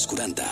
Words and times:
als 0.00 0.06
40. 0.06 0.42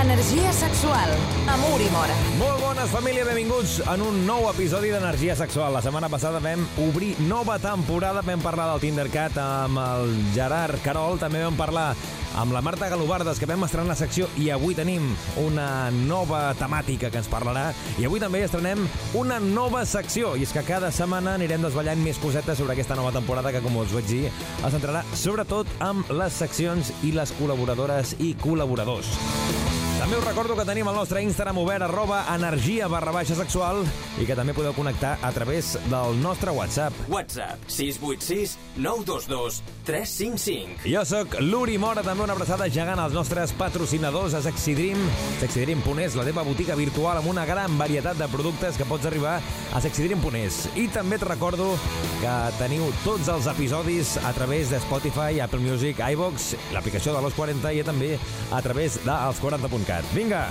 Energia 0.00 0.52
sexual, 0.52 1.10
amor 1.46 1.80
i 1.80 1.88
mora. 1.92 2.14
Molt 2.38 2.62
bones, 2.62 2.88
família, 2.88 3.26
benvinguts 3.28 3.82
en 3.92 4.00
un 4.02 4.24
nou 4.26 4.48
episodi 4.48 4.88
d'Energia 4.90 5.36
Sexual. 5.36 5.74
La 5.76 5.82
setmana 5.84 6.08
passada 6.08 6.40
vam 6.40 6.64
obrir 6.80 7.12
nova 7.28 7.58
temporada, 7.60 8.24
vam 8.24 8.40
parlar 8.40 8.70
del 8.72 8.80
Tindercat 8.86 9.36
amb 9.36 9.78
el 9.84 10.16
Gerard 10.32 10.80
Carol, 10.82 11.20
també 11.20 11.44
vam 11.44 11.60
parlar 11.60 11.90
amb 12.38 12.52
la 12.54 12.62
Marta 12.62 12.88
Galobardes, 12.90 13.38
que 13.40 13.48
vam 13.48 13.64
estrenar 13.66 13.90
la 13.90 13.98
secció, 13.98 14.28
i 14.38 14.50
avui 14.54 14.76
tenim 14.78 15.08
una 15.42 15.90
nova 15.94 16.42
temàtica 16.58 17.10
que 17.10 17.20
ens 17.22 17.30
parlarà, 17.30 17.70
i 17.98 18.06
avui 18.08 18.22
també 18.22 18.44
estrenem 18.46 18.86
una 19.18 19.40
nova 19.42 19.84
secció, 19.88 20.34
i 20.36 20.46
és 20.46 20.54
que 20.54 20.64
cada 20.66 20.92
setmana 20.94 21.34
anirem 21.38 21.66
desvetllant 21.66 22.02
més 22.04 22.20
cosetes 22.22 22.60
sobre 22.60 22.76
aquesta 22.76 22.98
nova 22.98 23.14
temporada 23.16 23.52
que, 23.54 23.64
com 23.64 23.80
us 23.82 23.94
vaig 23.96 24.08
dir, 24.10 24.22
es 24.30 24.70
centrarà 24.76 25.04
sobretot 25.14 25.70
amb 25.84 26.10
les 26.14 26.40
seccions 26.44 26.94
i 27.02 27.14
les 27.16 27.34
col·laboradores 27.40 28.16
i 28.20 28.34
col·laboradors. 28.40 29.69
També 30.00 30.16
us 30.16 30.24
recordo 30.24 30.54
que 30.56 30.64
tenim 30.64 30.88
el 30.88 30.94
nostre 30.96 31.20
Instagram 31.20 31.58
obert 31.60 31.84
arroba 31.84 32.22
energia 32.32 32.86
barra 32.88 33.12
baixa 33.12 33.34
sexual 33.36 33.82
i 34.16 34.24
que 34.24 34.32
també 34.38 34.54
podeu 34.56 34.72
connectar 34.72 35.18
a 35.20 35.28
través 35.36 35.74
del 35.92 36.16
nostre 36.22 36.54
WhatsApp. 36.56 36.96
WhatsApp 37.12 37.68
686 37.68 38.54
922 38.80 39.58
355. 39.84 40.88
Jo 40.88 41.02
sóc 41.04 41.36
l'Uri 41.44 41.76
Mora, 41.82 42.00
també 42.06 42.24
una 42.24 42.32
abraçada 42.32 42.70
gegant 42.72 43.02
als 43.02 43.12
nostres 43.12 43.52
patrocinadors 43.60 44.38
a 44.38 44.40
Sexydream. 44.46 45.02
Sexydream.es, 45.42 46.16
la 46.16 46.24
teva 46.24 46.46
botiga 46.48 46.78
virtual 46.80 47.20
amb 47.20 47.28
una 47.34 47.44
gran 47.44 47.76
varietat 47.76 48.16
de 48.16 48.30
productes 48.32 48.80
que 48.80 48.88
pots 48.88 49.04
arribar 49.10 49.36
a 49.36 49.84
Sexydream.es. 49.84 50.62
I 50.80 50.88
també 50.96 51.20
et 51.20 51.28
recordo 51.28 51.74
que 52.22 52.38
teniu 52.56 52.88
tots 53.04 53.28
els 53.28 53.52
episodis 53.52 54.16
a 54.24 54.32
través 54.32 54.72
de 54.72 54.80
Spotify, 54.80 55.44
Apple 55.44 55.60
Music, 55.60 56.00
iVox, 56.16 56.54
l'aplicació 56.72 57.12
de 57.18 57.24
los 57.28 57.36
40 57.36 57.76
i 57.76 57.84
també 57.84 58.14
a 58.48 58.64
través 58.64 58.96
dels 59.04 59.44
40.cat. 59.44 59.89
Vinga, 59.90 60.44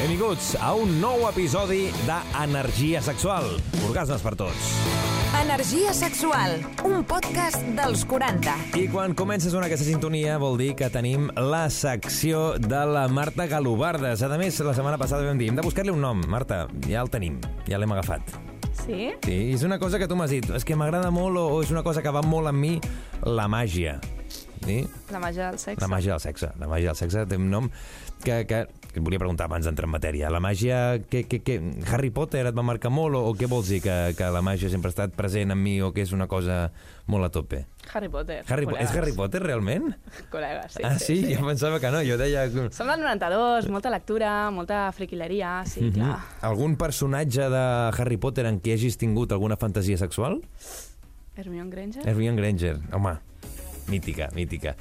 benvinguts 0.00 0.56
a 0.58 0.72
un 0.74 0.96
nou 0.98 1.22
episodi 1.28 1.84
d'Energia 2.08 2.98
Sexual. 2.98 3.46
Orgasmes 3.86 4.24
per 4.24 4.32
tots. 4.34 4.72
Energia 5.38 5.92
sexual, 5.94 6.56
un 6.82 7.04
podcast 7.06 7.62
dels 7.76 8.02
40. 8.10 8.56
I 8.80 8.88
quan 8.90 9.14
comences 9.14 9.54
una 9.54 9.68
aquesta 9.70 9.86
sintonia 9.86 10.40
vol 10.42 10.58
dir 10.58 10.72
que 10.74 10.90
tenim 10.90 11.30
la 11.38 11.68
secció 11.70 12.58
de 12.58 12.82
la 12.90 13.06
Marta 13.06 13.46
Galobardes. 13.46 14.26
A 14.26 14.34
més, 14.34 14.58
la 14.66 14.74
setmana 14.74 14.98
passada 14.98 15.22
vam 15.22 15.38
dir, 15.38 15.52
hem 15.54 15.62
de 15.62 15.68
buscar-li 15.70 15.94
un 15.94 16.02
nom. 16.02 16.26
Marta, 16.26 16.64
ja 16.90 17.06
el 17.06 17.14
tenim, 17.14 17.38
ja 17.70 17.78
l'hem 17.78 17.94
agafat. 17.94 18.34
Sí? 18.74 19.12
Sí, 19.22 19.40
és 19.54 19.62
una 19.62 19.78
cosa 19.78 20.02
que 20.02 20.10
tu 20.10 20.18
m'has 20.18 20.34
dit, 20.34 20.50
és 20.50 20.66
que 20.66 20.74
m'agrada 20.74 21.14
molt 21.14 21.38
o, 21.38 21.46
o 21.54 21.62
és 21.62 21.70
una 21.70 21.86
cosa 21.86 22.02
que 22.02 22.10
va 22.10 22.26
molt 22.26 22.50
amb 22.50 22.58
mi, 22.58 22.80
la 23.22 23.46
màgia. 23.46 24.00
Sí? 24.64 24.82
La 25.10 25.20
màgia 25.22 25.48
del 25.48 25.58
sexe. 25.58 25.80
La 25.80 25.88
màgia 25.88 26.16
del 26.16 26.20
sexe. 26.20 26.50
La 26.60 26.68
màgia 26.68 26.92
del 26.92 26.98
sexe 26.98 27.24
té 27.30 27.38
un 27.38 27.48
nom 27.52 27.70
que, 28.22 28.44
que, 28.46 28.66
que 28.92 28.98
et 28.98 29.02
volia 29.04 29.18
preguntar 29.22 29.46
abans 29.46 29.64
d'entrar 29.66 29.86
en 29.86 29.92
matèria. 29.94 30.30
La 30.30 30.40
màgia, 30.42 30.98
que, 31.08 31.24
que, 31.30 31.38
que, 31.46 31.56
Harry 31.92 32.10
Potter 32.10 32.44
et 32.48 32.56
va 32.56 32.62
marcar 32.66 32.90
molt 32.90 33.14
o, 33.18 33.20
o 33.30 33.34
què 33.38 33.46
vols 33.50 33.68
dir? 33.70 33.78
Que, 33.84 33.94
que 34.18 34.30
la 34.34 34.42
màgia 34.42 34.70
sempre 34.72 34.90
ha 34.90 34.94
estat 34.94 35.14
present 35.14 35.54
en 35.54 35.60
mi 35.62 35.76
o 35.82 35.92
que 35.94 36.02
és 36.02 36.12
una 36.16 36.26
cosa 36.30 36.72
molt 37.10 37.26
a 37.26 37.30
tope? 37.30 37.64
Harry 37.94 38.08
Potter. 38.10 38.40
Harry, 38.48 38.66
Po- 38.66 38.76
és 38.78 38.90
Harry 38.94 39.14
Potter, 39.16 39.40
realment? 39.42 39.88
Col·legues, 40.30 40.74
sí. 40.76 40.82
ah, 40.86 40.98
sí? 40.98 41.16
sí. 41.24 41.34
Jo 41.38 41.46
pensava 41.46 41.78
que 41.82 41.90
no, 41.94 42.02
jo 42.06 42.18
deia... 42.20 42.44
Som 42.74 42.90
del 42.90 43.00
92, 43.06 43.70
molta 43.70 43.90
lectura, 43.94 44.50
molta 44.54 44.84
friquileria, 44.92 45.60
sí, 45.66 45.86
Mhm. 45.88 45.94
clar. 45.96 46.18
Algun 46.50 46.76
personatge 46.76 47.48
de 47.50 47.64
Harry 47.96 48.16
Potter 48.18 48.46
en 48.50 48.60
què 48.62 48.74
hagis 48.74 48.98
tingut 48.98 49.32
alguna 49.32 49.56
fantasia 49.56 49.96
sexual? 49.98 50.40
Hermione 51.36 51.70
Granger? 51.70 52.06
Hermione 52.08 52.36
Granger, 52.42 52.76
home, 52.92 53.14
mítica, 53.90 54.28
mítica. 54.34 54.76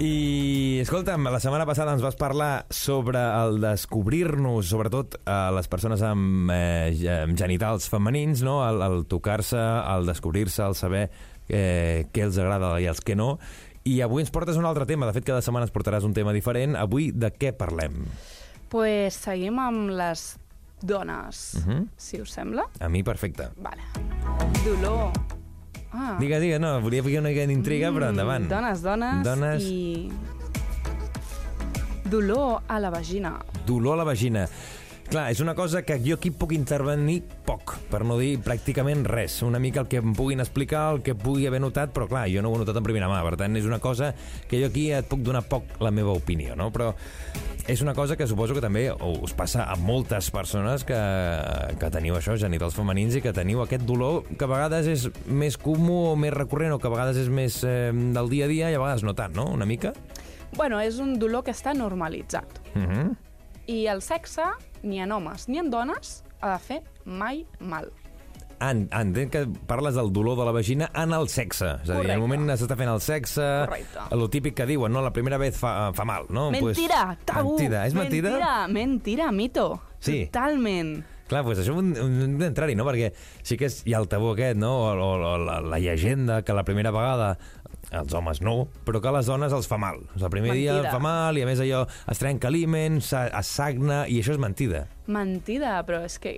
I, 0.00 0.80
escolta'm, 0.82 1.28
la 1.30 1.40
setmana 1.42 1.66
passada 1.68 1.92
ens 1.94 2.02
vas 2.02 2.16
parlar 2.18 2.66
sobre 2.72 3.20
el 3.20 3.60
descobrir-nos, 3.62 4.66
sobretot 4.72 5.18
a 5.28 5.50
les 5.54 5.68
persones 5.70 6.02
amb, 6.06 6.50
eh, 6.50 7.20
amb 7.22 7.38
genitals 7.38 7.88
femenins, 7.92 8.42
no? 8.42 8.60
el, 8.68 8.80
el 8.82 9.04
tocar-se, 9.06 9.60
el 9.60 10.08
descobrir-se, 10.08 10.64
el 10.66 10.74
saber 10.78 11.04
eh, 11.48 12.06
què 12.12 12.24
els 12.26 12.38
agrada 12.42 12.74
i 12.82 12.88
els 12.90 13.00
que 13.04 13.16
no. 13.18 13.36
I 13.84 14.00
avui 14.04 14.22
ens 14.22 14.30
portes 14.30 14.56
un 14.58 14.66
altre 14.68 14.86
tema. 14.86 15.08
De 15.08 15.14
fet, 15.16 15.26
cada 15.26 15.42
setmana 15.42 15.66
ens 15.66 15.74
portaràs 15.74 16.04
un 16.06 16.14
tema 16.14 16.32
diferent. 16.34 16.76
Avui 16.78 17.10
de 17.10 17.32
què 17.34 17.50
parlem? 17.54 18.04
Pues 18.70 19.18
seguim 19.18 19.58
amb 19.58 19.90
les 19.90 20.36
dones, 20.82 21.42
Mhm. 21.64 21.88
si 21.96 22.20
us 22.20 22.30
sembla. 22.30 22.64
A 22.80 22.88
mi, 22.88 23.02
perfecte. 23.02 23.50
Vale. 23.56 23.82
Dolor. 24.64 25.12
Ah. 25.94 26.16
Digues, 26.18 26.40
digues, 26.40 26.58
no, 26.60 26.80
volia 26.80 27.02
ficar 27.02 27.20
una 27.20 27.28
mica 27.28 27.44
d'intriga, 27.46 27.90
però 27.92 28.06
Mm, 28.06 28.14
endavant. 28.16 28.48
Dones, 28.48 28.80
dones, 28.82 29.22
Dones. 29.24 29.62
i... 29.62 30.10
Dolor 32.04 32.62
a 32.66 32.78
la 32.78 32.90
vagina. 32.90 33.38
dolor 33.66 33.94
a 33.94 33.96
la 33.98 34.04
vagina. 34.04 34.48
Clar, 35.10 35.26
és 35.32 35.40
una 35.44 35.54
cosa 35.54 35.82
que 35.84 35.98
jo 36.00 36.16
aquí 36.16 36.30
puc 36.32 36.54
intervenir 36.56 37.18
poc, 37.44 37.74
per 37.90 38.00
no 38.08 38.16
dir 38.20 38.38
pràcticament 38.40 39.02
res. 39.08 39.40
Una 39.44 39.58
mica 39.60 39.82
el 39.82 39.88
que 39.90 40.00
em 40.00 40.14
puguin 40.16 40.40
explicar, 40.40 40.86
el 40.94 41.02
que 41.04 41.16
pugui 41.18 41.46
haver 41.48 41.60
notat, 41.60 41.92
però 41.92 42.06
clar, 42.08 42.24
jo 42.32 42.40
no 42.40 42.48
ho 42.48 42.56
he 42.56 42.62
notat 42.62 42.78
en 42.80 42.86
primera 42.86 43.10
mà, 43.10 43.18
per 43.26 43.36
tant, 43.40 43.58
és 43.58 43.66
una 43.68 43.80
cosa 43.82 44.12
que 44.48 44.60
jo 44.62 44.70
aquí 44.70 44.86
et 44.94 45.08
puc 45.10 45.20
donar 45.26 45.42
poc 45.48 45.76
la 45.84 45.92
meva 45.92 46.14
opinió, 46.16 46.56
no? 46.56 46.70
Però 46.72 46.92
és 47.68 47.82
una 47.84 47.94
cosa 47.94 48.16
que 48.16 48.26
suposo 48.26 48.56
que 48.56 48.62
també 48.64 48.86
us 48.90 49.34
passa 49.38 49.66
a 49.70 49.76
moltes 49.76 50.30
persones 50.34 50.86
que, 50.88 51.00
que 51.78 51.90
teniu 51.94 52.16
això, 52.16 52.38
genitals 52.40 52.78
femenins, 52.78 53.18
i 53.18 53.22
que 53.24 53.34
teniu 53.36 53.62
aquest 53.62 53.84
dolor 53.88 54.22
que 54.30 54.48
a 54.48 54.50
vegades 54.50 54.88
és 54.88 55.08
més 55.28 55.58
comú 55.60 55.98
o 56.12 56.16
més 56.16 56.32
recurrent, 56.34 56.72
o 56.72 56.80
que 56.80 56.88
a 56.88 56.94
vegades 56.94 57.20
és 57.20 57.28
més 57.28 57.60
eh, 57.68 57.90
del 57.92 58.32
dia 58.32 58.48
a 58.48 58.52
dia 58.52 58.72
i 58.72 58.78
a 58.78 58.82
vegades 58.82 59.04
no 59.04 59.14
tant, 59.18 59.36
no? 59.36 59.50
Una 59.52 59.68
mica? 59.68 59.92
Bueno, 60.56 60.80
és 60.80 60.98
un 61.00 61.18
dolor 61.20 61.44
que 61.44 61.52
està 61.52 61.72
normalitzat. 61.76 62.60
Uh 62.74 62.82
-huh. 62.82 63.31
I 63.72 63.86
el 63.88 64.02
sexe, 64.04 64.44
ni 64.84 65.00
en 65.00 65.12
homes 65.16 65.48
ni 65.48 65.58
en 65.62 65.70
dones, 65.72 66.20
ha 66.42 66.54
de 66.56 66.58
fer 66.62 66.80
mai 67.04 67.44
mal. 67.60 67.88
En, 68.62 68.84
entenc 68.94 69.32
que 69.34 69.40
parles 69.66 69.96
del 69.98 70.12
dolor 70.14 70.36
de 70.38 70.44
la 70.46 70.52
vagina 70.54 70.86
en 70.94 71.10
el 71.16 71.26
sexe. 71.32 71.66
És 71.82 71.90
a 71.90 71.96
dir, 71.98 72.04
en 72.06 72.12
el 72.14 72.20
moment 72.22 72.44
que 72.46 72.54
s'està 72.60 72.76
fent 72.78 72.92
el 72.92 73.00
sexe, 73.02 73.42
Correcte. 73.64 74.04
el 74.14 74.22
típic 74.30 74.54
que 74.60 74.66
diuen, 74.70 74.92
no? 74.94 75.02
La 75.02 75.10
primera 75.12 75.38
vez 75.40 75.56
fa, 75.58 75.90
fa 75.96 76.04
mal, 76.06 76.28
no? 76.30 76.50
Mentira, 76.54 77.00
Pues, 77.08 77.24
tabú. 77.26 77.56
Mentida, 77.56 77.86
és 77.88 77.96
mentida? 77.96 78.30
Mentira, 78.36 78.68
mentira, 78.68 79.32
mito. 79.32 79.66
Sí. 79.98 80.26
Totalment. 80.30 81.00
Clar, 81.32 81.42
doncs 81.46 81.62
això 81.62 81.74
hem 81.80 82.36
d'entrar-hi, 82.38 82.74
no? 82.76 82.84
Perquè 82.86 83.10
sí 83.42 83.56
que 83.58 83.66
és, 83.70 83.80
hi 83.88 83.94
ha 83.96 84.00
el 84.02 84.06
tabú 84.12 84.30
aquest, 84.36 84.58
no? 84.60 84.70
O, 84.84 84.94
o, 84.94 85.10
o 85.32 85.36
la, 85.42 85.58
la 85.64 85.78
llegenda 85.82 86.42
que 86.46 86.52
la 86.54 86.62
primera 86.62 86.92
vegada 86.94 87.38
els 87.90 88.14
homes 88.14 88.40
no, 88.44 88.68
però 88.86 89.00
que 89.02 89.10
a 89.10 89.16
les 89.18 89.28
dones 89.28 89.52
els 89.52 89.68
fa 89.68 89.78
mal. 89.80 89.98
O 89.98 90.14
sigui, 90.14 90.24
el 90.24 90.34
primer 90.34 90.52
Mentida. 90.52 90.78
dia 90.80 90.92
fa 90.92 91.00
mal 91.02 91.38
i 91.38 91.42
a 91.42 91.48
més 91.48 91.60
allò 91.64 91.82
es 92.10 92.22
trenca 92.22 92.52
l'himen, 92.52 93.00
es 93.02 93.50
sagna 93.50 94.04
i 94.08 94.20
això 94.22 94.36
és 94.36 94.40
mentida. 94.40 94.86
Mentida, 95.06 95.80
però 95.88 96.04
és 96.06 96.18
que... 96.22 96.36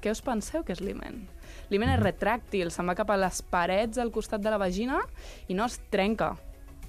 Què 0.00 0.08
us 0.08 0.22
penseu 0.24 0.62
que 0.64 0.72
és 0.72 0.80
l'himen? 0.80 1.26
L'himen 1.68 1.90
és 1.92 2.00
retràctil, 2.00 2.70
se'n 2.72 2.88
va 2.88 2.94
cap 2.96 3.10
a 3.12 3.18
les 3.20 3.42
parets 3.52 4.00
al 4.00 4.08
costat 4.14 4.40
de 4.40 4.48
la 4.48 4.56
vagina 4.56 5.02
i 5.46 5.56
no 5.56 5.66
es 5.68 5.76
trenca 5.92 6.32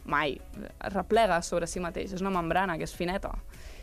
mai. 0.06 0.38
Es 0.80 0.94
replega 0.94 1.42
sobre 1.44 1.68
si 1.68 1.84
mateix. 1.84 2.16
És 2.16 2.24
una 2.24 2.32
membrana 2.34 2.78
que 2.80 2.88
és 2.88 2.96
fineta. 2.96 3.34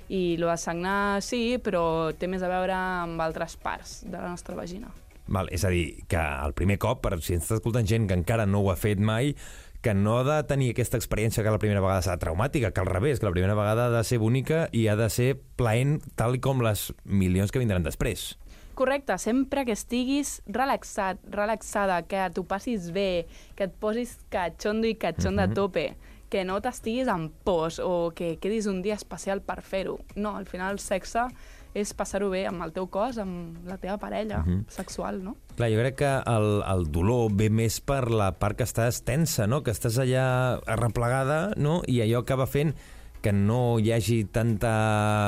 I 0.09 0.39
lo 0.41 0.49
de 0.49 0.57
sagnar 0.57 1.21
sí, 1.21 1.59
però 1.61 2.15
té 2.17 2.27
més 2.31 2.43
a 2.43 2.49
veure 2.49 2.73
amb 2.73 3.21
altres 3.21 3.59
parts 3.61 4.01
de 4.07 4.17
la 4.17 4.33
nostra 4.33 4.57
vagina. 4.57 4.89
Val, 5.29 5.51
és 5.53 5.65
a 5.69 5.69
dir, 5.69 6.07
que 6.09 6.19
el 6.19 6.55
primer 6.57 6.79
cop, 6.81 7.03
per 7.05 7.19
si 7.21 7.35
ens 7.37 7.45
està 7.45 7.59
escoltant 7.59 7.87
gent 7.87 8.07
que 8.09 8.17
encara 8.17 8.47
no 8.49 8.63
ho 8.65 8.71
ha 8.73 8.79
fet 8.81 8.97
mai, 8.97 9.35
que 9.81 9.95
no 9.95 10.19
ha 10.19 10.25
de 10.27 10.43
tenir 10.51 10.73
aquesta 10.73 10.99
experiència 10.99 11.45
que 11.45 11.55
la 11.55 11.61
primera 11.63 11.83
vegada 11.85 12.03
serà 12.03 12.19
traumàtica, 12.19 12.73
que 12.75 12.83
al 12.83 12.91
revés, 12.91 13.21
que 13.21 13.29
la 13.29 13.35
primera 13.35 13.55
vegada 13.55 13.87
ha 13.87 13.95
de 13.95 14.03
ser 14.05 14.19
bonica 14.19 14.67
i 14.73 14.89
ha 14.89 14.97
de 14.99 15.09
ser 15.11 15.31
plaent 15.57 16.01
tal 16.19 16.41
com 16.43 16.63
les 16.65 16.89
milions 17.05 17.55
que 17.55 17.63
vindran 17.63 17.87
després. 17.87 18.33
Correcte, 18.79 19.17
sempre 19.19 19.65
que 19.67 19.75
estiguis 19.75 20.37
relaxat, 20.47 21.19
relaxada, 21.35 22.03
que 22.07 22.29
t'ho 22.35 22.45
passis 22.47 22.93
bé, 22.95 23.27
que 23.59 23.67
et 23.67 23.75
posis 23.83 24.15
catxondo 24.31 24.87
i 24.87 24.95
catxon 24.95 25.41
de 25.41 25.49
tope, 25.51 25.89
que 26.31 26.45
no 26.47 26.61
t'estiguis 26.63 27.09
en 27.11 27.27
pos 27.45 27.81
o 27.83 28.13
que 28.15 28.37
quedis 28.39 28.69
un 28.71 28.83
dia 28.85 28.95
especial 28.95 29.43
per 29.43 29.63
fer-ho. 29.67 29.99
No, 30.15 30.37
al 30.37 30.47
final 30.47 30.77
el 30.77 30.83
sexe 30.83 31.27
és 31.77 31.93
passar-ho 31.97 32.31
bé 32.33 32.45
amb 32.49 32.63
el 32.65 32.73
teu 32.77 32.89
cos, 32.93 33.19
amb 33.21 33.65
la 33.69 33.77
teva 33.81 33.99
parella 34.01 34.43
sexual, 34.73 35.21
no? 35.25 35.37
Clar, 35.57 35.71
jo 35.73 35.81
crec 35.83 35.99
que 36.01 36.13
el, 36.31 36.49
el 36.65 36.87
dolor 36.95 37.33
ve 37.37 37.49
més 37.51 37.81
per 37.85 38.07
la 38.11 38.31
part 38.39 38.59
que 38.59 38.67
estàs 38.69 39.03
tensa, 39.07 39.49
no? 39.51 39.63
que 39.67 39.75
estàs 39.75 39.99
allà 40.01 40.29
arreplegada 40.71 41.41
no? 41.57 41.81
i 41.87 42.01
allò 42.05 42.23
acaba 42.25 42.49
fent 42.49 42.75
que 43.23 43.33
no 43.35 43.79
hi 43.83 43.93
hagi 43.93 44.23
tanta 44.31 44.73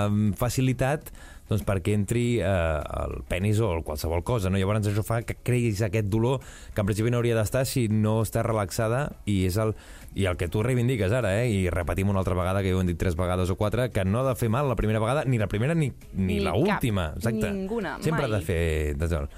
mm, 0.08 0.38
facilitat 0.38 1.10
doncs 1.50 1.64
perquè 1.66 1.96
entri 1.98 2.24
eh, 2.38 2.46
el 2.46 3.16
penis 3.28 3.58
o 3.58 3.72
qualsevol 3.82 4.22
cosa, 4.22 4.52
no? 4.52 4.58
Llavors 4.60 4.86
això 4.86 5.02
fa 5.02 5.20
que 5.26 5.34
creïs 5.34 5.82
aquest 5.82 6.06
dolor 6.06 6.38
que 6.74 6.84
en 6.84 6.86
principi 6.86 7.10
no 7.10 7.18
hauria 7.18 7.34
d'estar 7.34 7.64
si 7.66 7.88
no 7.90 8.20
està 8.22 8.44
relaxada 8.46 9.08
i 9.26 9.40
és 9.48 9.58
el, 9.58 9.74
i 10.14 10.24
el 10.26 10.36
que 10.36 10.48
tu 10.48 10.62
reivindiques 10.62 11.12
ara, 11.12 11.36
eh? 11.42 11.48
i 11.50 11.70
repetim 11.70 12.08
una 12.10 12.18
altra 12.20 12.34
vegada, 12.34 12.62
que 12.62 12.70
ja 12.70 12.76
ho 12.76 12.80
hem 12.80 12.86
dit 12.88 12.98
tres 12.98 13.14
vegades 13.16 13.50
o 13.50 13.56
quatre, 13.56 13.90
que 13.90 14.04
no 14.04 14.20
ha 14.20 14.28
de 14.28 14.34
fer 14.36 14.48
mal 14.50 14.68
la 14.68 14.74
primera 14.76 14.98
vegada, 14.98 15.24
ni 15.24 15.38
la 15.38 15.46
primera 15.46 15.74
ni, 15.74 15.92
ni, 16.12 16.24
Ni 16.34 16.40
la 16.40 16.50
cap. 16.52 16.60
última. 16.60 17.12
Exacte. 17.16 17.50
Ninguna, 17.52 17.98
Sempre 18.02 18.22
mai. 18.26 18.32
ha 18.32 18.36
de 18.38 18.44
fer... 18.44 18.96
De... 18.98 19.28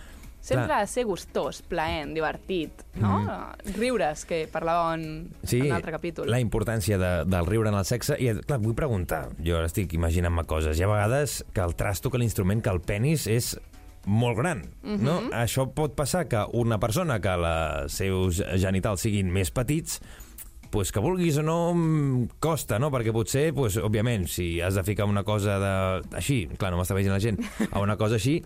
Sempre 0.43 0.65
Clar. 0.67 0.79
ha 0.79 0.81
de 0.81 0.87
ser 0.91 1.05
gustós, 1.07 1.61
plaent, 1.63 2.15
divertit, 2.17 2.81
no? 2.99 3.21
Mm. 3.21 3.75
Riures, 3.77 4.25
que 4.27 4.49
parlàvem 4.51 5.29
Sí, 5.47 5.61
en 5.61 5.67
un 5.69 5.77
altre 5.77 5.93
capítol. 5.95 6.27
la 6.29 6.41
importància 6.43 6.99
de, 6.99 7.11
del 7.31 7.47
riure 7.47 7.69
en 7.71 7.77
el 7.79 7.85
sexe. 7.87 8.17
I, 8.19 8.33
clar, 8.43 8.59
vull 8.59 8.75
preguntar, 8.75 9.29
jo 9.39 9.55
ara 9.61 9.69
estic 9.71 9.93
imaginant-me 9.95 10.43
coses. 10.51 10.81
Hi 10.81 10.83
ha 10.83 10.89
vegades 10.91 11.45
que 11.55 11.61
el 11.63 11.77
trasto, 11.79 12.11
que 12.11 12.19
l'instrument, 12.19 12.59
que 12.61 12.71
el 12.75 12.81
penis 12.83 13.29
és 13.31 13.53
molt 14.05 14.35
gran, 14.41 14.65
Mhm. 14.83 14.99
no? 15.07 15.21
Això 15.31 15.69
pot 15.73 15.95
passar 15.95 16.27
que 16.27 16.43
una 16.59 16.81
persona 16.83 17.21
que 17.23 17.29
els 17.39 17.93
seus 17.93 18.43
genitals 18.59 19.01
siguin 19.07 19.31
més 19.31 19.53
petits 19.55 20.01
pues 20.73 20.91
que 20.91 21.01
vulguis 21.05 21.37
o 21.37 21.43
no 21.45 21.75
mm, 21.75 22.41
costa, 22.41 22.79
no? 22.81 22.89
Perquè 22.91 23.13
potser, 23.13 23.51
pues, 23.53 23.77
òbviament, 23.77 24.25
si 24.33 24.57
has 24.65 24.75
de 24.75 24.83
ficar 24.83 25.05
una 25.05 25.21
cosa 25.23 25.59
de... 25.61 25.73
així, 26.17 26.47
clar, 26.57 26.71
no 26.73 26.79
m'està 26.81 26.97
veient 26.97 27.13
la 27.13 27.21
gent, 27.21 27.37
a 27.69 27.83
una 27.85 27.99
cosa 28.01 28.17
així, 28.17 28.39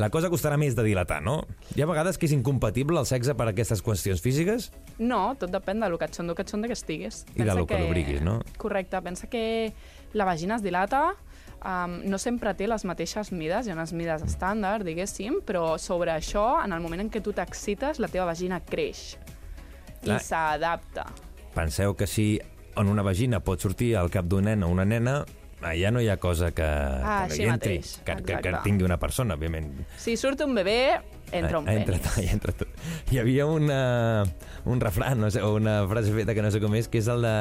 la 0.00 0.08
cosa 0.10 0.30
costarà 0.32 0.56
més 0.56 0.74
de 0.74 0.86
dilatar, 0.86 1.20
no? 1.22 1.42
Hi 1.76 1.84
ha 1.84 1.90
vegades 1.90 2.16
que 2.16 2.24
és 2.26 2.32
incompatible 2.34 2.96
el 2.98 3.06
sexe 3.06 3.36
per 3.36 3.50
aquestes 3.52 3.84
qüestions 3.84 4.24
físiques? 4.24 4.70
No, 4.96 5.20
tot 5.36 5.52
depèn 5.52 5.84
de 5.84 5.92
lo 5.92 6.00
catxondo 6.00 6.34
catxondo 6.34 6.72
que 6.72 6.78
estiguis. 6.80 7.26
I 7.36 7.44
de 7.44 7.58
lo 7.60 7.68
que 7.68 7.82
lubriquis, 7.84 8.24
no? 8.24 8.40
Correcte, 8.56 9.04
pensa 9.04 9.28
que 9.28 9.44
la 10.16 10.24
vagina 10.24 10.56
es 10.56 10.64
dilata, 10.64 11.10
um, 11.60 12.00
no 12.08 12.16
sempre 12.16 12.56
té 12.56 12.72
les 12.72 12.88
mateixes 12.88 13.34
mides, 13.36 13.68
hi 13.68 13.76
ha 13.76 13.76
unes 13.76 13.92
mides 13.92 14.24
estàndard, 14.24 14.88
diguéssim, 14.88 15.42
però 15.44 15.76
sobre 15.76 16.16
això, 16.16 16.54
en 16.64 16.72
el 16.72 16.80
moment 16.80 17.04
en 17.04 17.12
què 17.12 17.20
tu 17.20 17.36
t'excites, 17.36 18.00
la 18.00 18.08
teva 18.08 18.32
vagina 18.32 18.64
creix 18.64 19.18
i 20.06 20.18
s'adapta. 20.22 21.10
Penseu 21.56 21.96
que 21.96 22.06
si 22.06 22.36
en 22.76 22.88
una 22.92 23.02
vagina 23.02 23.40
pot 23.40 23.62
sortir 23.64 23.94
el 23.96 24.10
cap 24.12 24.26
d'un 24.28 24.44
nen 24.44 24.62
o 24.66 24.68
una 24.68 24.84
nena, 24.84 25.22
allà 25.64 25.90
no 25.90 26.02
hi 26.04 26.10
ha 26.12 26.18
cosa 26.20 26.50
que, 26.52 26.66
Ah, 26.66 27.24
que 27.30 27.38
no 27.38 27.42
hi 27.46 27.48
entri, 27.54 27.78
mateix, 27.80 27.94
que, 28.04 28.16
que, 28.28 28.40
que 28.44 28.52
tingui 28.66 28.84
una 28.84 28.98
persona, 29.00 29.38
òbviament. 29.40 29.70
Si 29.98 30.18
surt 30.20 30.44
un 30.44 30.52
bebè, 30.58 30.76
entra 31.32 31.62
un 31.62 31.64
penis. 31.64 31.86
entrat, 31.88 32.10
ha 32.20 32.26
entrat 32.36 32.60
tot. 32.60 32.76
Hi 33.10 33.22
havia 33.22 33.48
una, 33.48 33.80
un 34.68 34.84
refrán, 34.84 35.18
no 35.24 35.32
sé, 35.32 35.40
o 35.42 35.54
una 35.56 35.80
frase 35.88 36.12
feta 36.12 36.36
que 36.36 36.44
no 36.44 36.52
sé 36.52 36.60
com 36.60 36.76
és, 36.76 36.90
que 36.92 37.00
és 37.00 37.08
el 37.08 37.24
de 37.24 37.34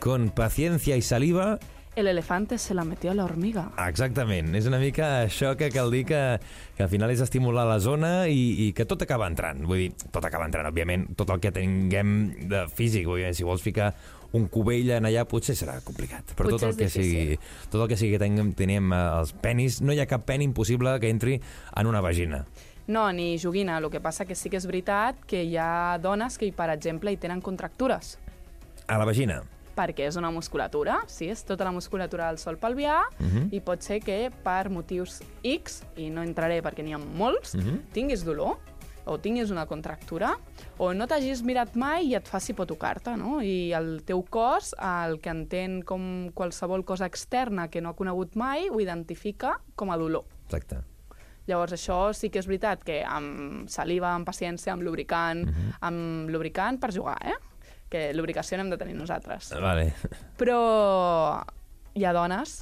con 0.00 0.30
paciencia 0.30 0.96
y 0.96 1.02
saliva 1.02 1.58
El 2.00 2.08
elefante 2.08 2.56
se 2.58 2.72
la 2.72 2.84
metió 2.84 3.10
a 3.10 3.14
la 3.14 3.24
hormiga. 3.24 3.66
Exactament, 3.84 4.54
és 4.56 4.64
una 4.70 4.78
mica 4.80 5.10
això 5.26 5.52
que 5.60 5.68
cal 5.72 5.92
dir 5.92 6.06
que, 6.08 6.20
que 6.76 6.86
al 6.86 6.88
final 6.88 7.12
és 7.12 7.20
estimular 7.20 7.66
la 7.68 7.76
zona 7.84 8.12
i, 8.32 8.40
i 8.64 8.70
que 8.76 8.86
tot 8.88 9.04
acaba 9.04 9.28
entrant. 9.28 9.60
Vull 9.68 9.84
dir, 9.84 9.90
tot 10.08 10.24
acaba 10.24 10.48
entrant, 10.48 10.70
òbviament, 10.70 11.10
tot 11.20 11.28
el 11.34 11.42
que 11.44 11.52
tinguem 11.52 12.14
de 12.48 12.64
físic. 12.72 13.04
Vull 13.10 13.20
dir, 13.20 13.34
si 13.36 13.44
vols 13.44 13.60
ficar 13.60 13.90
un 14.32 14.46
cubell 14.48 14.94
en 14.96 15.10
allà 15.10 15.26
potser 15.28 15.56
serà 15.58 15.76
complicat. 15.84 16.32
Però 16.38 16.54
tot 16.54 16.60
Potser 16.60 16.72
el, 16.72 16.78
que 16.78 16.88
sigui, 16.94 17.38
tot 17.68 17.82
el 17.82 17.92
que 17.92 18.00
sigui 18.00 18.16
que 18.16 18.22
tinguem, 18.22 18.54
tenim 18.56 18.94
eh, 18.94 19.04
els 19.20 19.34
penis, 19.44 19.80
no 19.84 19.92
hi 19.92 20.00
ha 20.00 20.08
cap 20.08 20.24
pen 20.24 20.44
impossible 20.46 20.96
que 21.02 21.12
entri 21.12 21.40
en 21.76 21.90
una 21.90 22.00
vagina. 22.00 22.44
No, 22.90 23.04
ni 23.12 23.38
joguina. 23.38 23.78
El 23.78 23.90
que 23.90 24.00
passa 24.00 24.24
que 24.26 24.34
sí 24.34 24.50
que 24.50 24.58
és 24.58 24.66
veritat 24.66 25.20
que 25.28 25.44
hi 25.44 25.56
ha 25.60 25.98
dones 26.02 26.38
que, 26.40 26.48
per 26.56 26.72
exemple, 26.72 27.12
hi 27.12 27.20
tenen 27.20 27.42
contractures. 27.44 28.16
A 28.88 28.98
la 28.98 29.06
vagina. 29.06 29.42
Perquè 29.80 30.06
és 30.10 30.16
una 30.20 30.30
musculatura, 30.30 30.98
sí, 31.08 31.30
és 31.32 31.44
tota 31.48 31.64
la 31.64 31.72
musculatura 31.72 32.28
del 32.28 32.38
sol 32.38 32.58
pelvià, 32.60 33.00
Mhm. 33.18 33.48
i 33.56 33.60
pot 33.60 33.80
ser 33.82 34.00
que 34.04 34.30
per 34.44 34.68
motius 34.68 35.22
X, 35.42 35.84
i 35.96 36.10
no 36.10 36.22
entraré 36.22 36.60
perquè 36.62 36.84
n'hi 36.84 36.92
ha 36.92 36.98
molts, 36.98 37.54
Mhm. 37.54 37.86
tinguis 37.92 38.24
dolor, 38.24 38.58
o 39.06 39.18
tinguis 39.18 39.50
una 39.50 39.64
contractura, 39.66 40.38
o 40.78 40.92
no 40.94 41.06
t'hagis 41.06 41.42
mirat 41.42 41.74
mai 41.74 42.06
i 42.06 42.14
et 42.14 42.28
faci 42.28 42.52
por 42.54 42.66
tocar-te, 42.66 43.16
no? 43.16 43.40
I 43.42 43.72
el 43.72 44.02
teu 44.04 44.22
cos, 44.22 44.74
el 44.78 45.20
que 45.20 45.30
entén 45.30 45.82
com 45.82 46.30
qualsevol 46.32 46.84
cosa 46.84 47.06
externa 47.06 47.68
que 47.68 47.80
no 47.80 47.88
ha 47.90 47.96
conegut 47.96 48.36
mai, 48.36 48.68
ho 48.68 48.78
identifica 48.78 49.60
com 49.74 49.90
a 49.90 49.96
dolor. 49.96 50.24
Exacte. 50.44 50.84
Llavors, 51.46 51.72
això 51.72 52.12
sí 52.14 52.30
que 52.30 52.38
és 52.38 52.46
veritat 52.46 52.84
que 52.84 53.02
amb 53.02 53.68
saliva, 53.68 54.14
amb 54.14 54.28
paciència, 54.28 54.72
amb 54.72 54.82
lubricant, 54.82 55.46
Mhm. 55.46 55.72
amb 55.80 56.30
lubricant 56.30 56.78
per 56.78 56.92
jugar, 56.92 57.18
eh? 57.26 57.34
Que 57.90 58.12
lubricació 58.14 58.56
n'hem 58.56 58.70
de 58.70 58.78
tenir 58.78 58.94
nosaltres. 58.94 59.50
Vale. 59.60 59.88
Però 60.38 61.42
hi 61.98 62.04
ha 62.06 62.12
dones, 62.14 62.60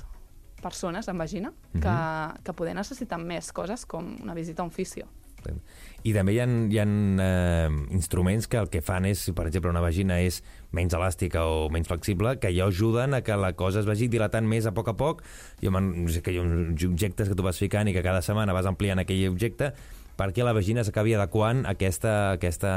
persones 0.62 1.08
amb 1.08 1.20
vagina, 1.20 1.52
que, 1.72 1.86
Mhm. 1.86 2.42
que 2.42 2.52
poder 2.56 2.74
necessiten 2.74 3.22
més 3.26 3.52
coses 3.52 3.84
com 3.86 4.16
una 4.22 4.34
visita 4.34 4.62
a 4.62 4.64
un 4.64 4.72
fisio. 4.72 5.06
I 6.02 6.12
també 6.12 6.32
hi 6.34 6.40
ha, 6.40 6.46
hi 6.46 6.78
ha 6.78 6.84
eh, 6.84 7.68
instruments 7.94 8.48
que 8.48 8.56
el 8.58 8.68
que 8.68 8.80
fan 8.82 9.04
és, 9.06 9.30
per 9.34 9.46
exemple 9.46 9.70
una 9.70 9.80
vagina 9.80 10.18
és 10.20 10.42
menys 10.72 10.92
elàstica 10.94 11.44
o 11.46 11.68
menys 11.70 11.88
flexible, 11.88 12.38
que 12.42 12.50
ja 12.54 12.66
ajuden 12.66 13.14
a 13.14 13.22
que 13.22 13.36
la 13.36 13.52
cosa 13.54 13.80
es 13.80 13.86
vagi 13.86 14.08
dilatant 14.08 14.46
més 14.46 14.66
a 14.66 14.72
poc 14.74 14.88
a 14.88 14.96
poc. 14.98 15.22
Jo 15.62 15.70
no 15.70 16.08
sé 16.08 16.22
que 16.22 16.32
hi 16.32 16.38
ha 16.38 16.42
uns 16.42 16.82
objectes 16.84 17.28
que 17.28 17.34
tu 17.38 17.42
vas 17.46 17.56
ficant 17.58 17.88
i 17.88 17.92
que 17.94 18.02
cada 18.02 18.20
setmana 18.20 18.52
vas 18.52 18.66
ampliant 18.66 18.98
aquell 18.98 19.28
objecte 19.30 19.72
perquè 20.18 20.42
la 20.42 20.52
vagina 20.52 20.82
s'acabi 20.82 21.14
adequant 21.14 21.64
a 21.66 21.70
aquesta, 21.76 22.32
aquesta, 22.32 22.72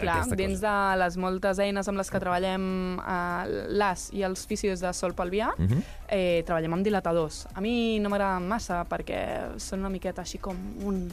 Clar, 0.00 0.36
dins 0.36 0.60
cosa. 0.60 0.72
de 0.92 0.98
les 1.04 1.16
moltes 1.16 1.58
eines 1.58 1.88
amb 1.88 1.98
les 1.98 2.10
que 2.10 2.20
treballem 2.22 2.64
eh, 3.00 3.66
l'AS 3.76 4.08
i 4.12 4.22
els 4.26 4.46
fisios 4.46 4.80
de 4.80 4.92
sol 4.94 5.12
pelvià, 5.14 5.52
Mhm. 5.58 5.82
eh, 6.08 6.42
treballem 6.46 6.72
amb 6.78 6.84
dilatadors. 6.84 7.46
A 7.54 7.60
mi 7.60 7.98
no 8.00 8.08
m'agraden 8.10 8.46
massa 8.48 8.84
perquè 8.88 9.58
són 9.58 9.80
una 9.80 9.88
miqueta 9.90 10.22
així 10.22 10.38
com 10.38 10.56
un, 10.84 11.10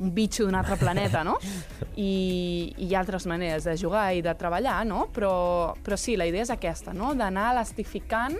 un 0.00 0.14
bitxo 0.14 0.44
d'un 0.46 0.54
altre 0.54 0.76
planeta, 0.80 1.22
no? 1.24 1.36
I, 1.96 2.72
I 2.78 2.86
hi 2.86 2.94
ha 2.94 3.00
altres 3.00 3.26
maneres 3.26 3.64
de 3.64 3.76
jugar 3.76 4.14
i 4.14 4.22
de 4.22 4.34
treballar, 4.34 4.84
no? 4.86 5.08
Però, 5.12 5.74
però 5.84 5.96
sí, 5.96 6.16
la 6.16 6.26
idea 6.26 6.42
és 6.42 6.50
aquesta, 6.50 6.94
no? 6.96 7.14
D'anar 7.14 7.50
elastificant 7.52 8.36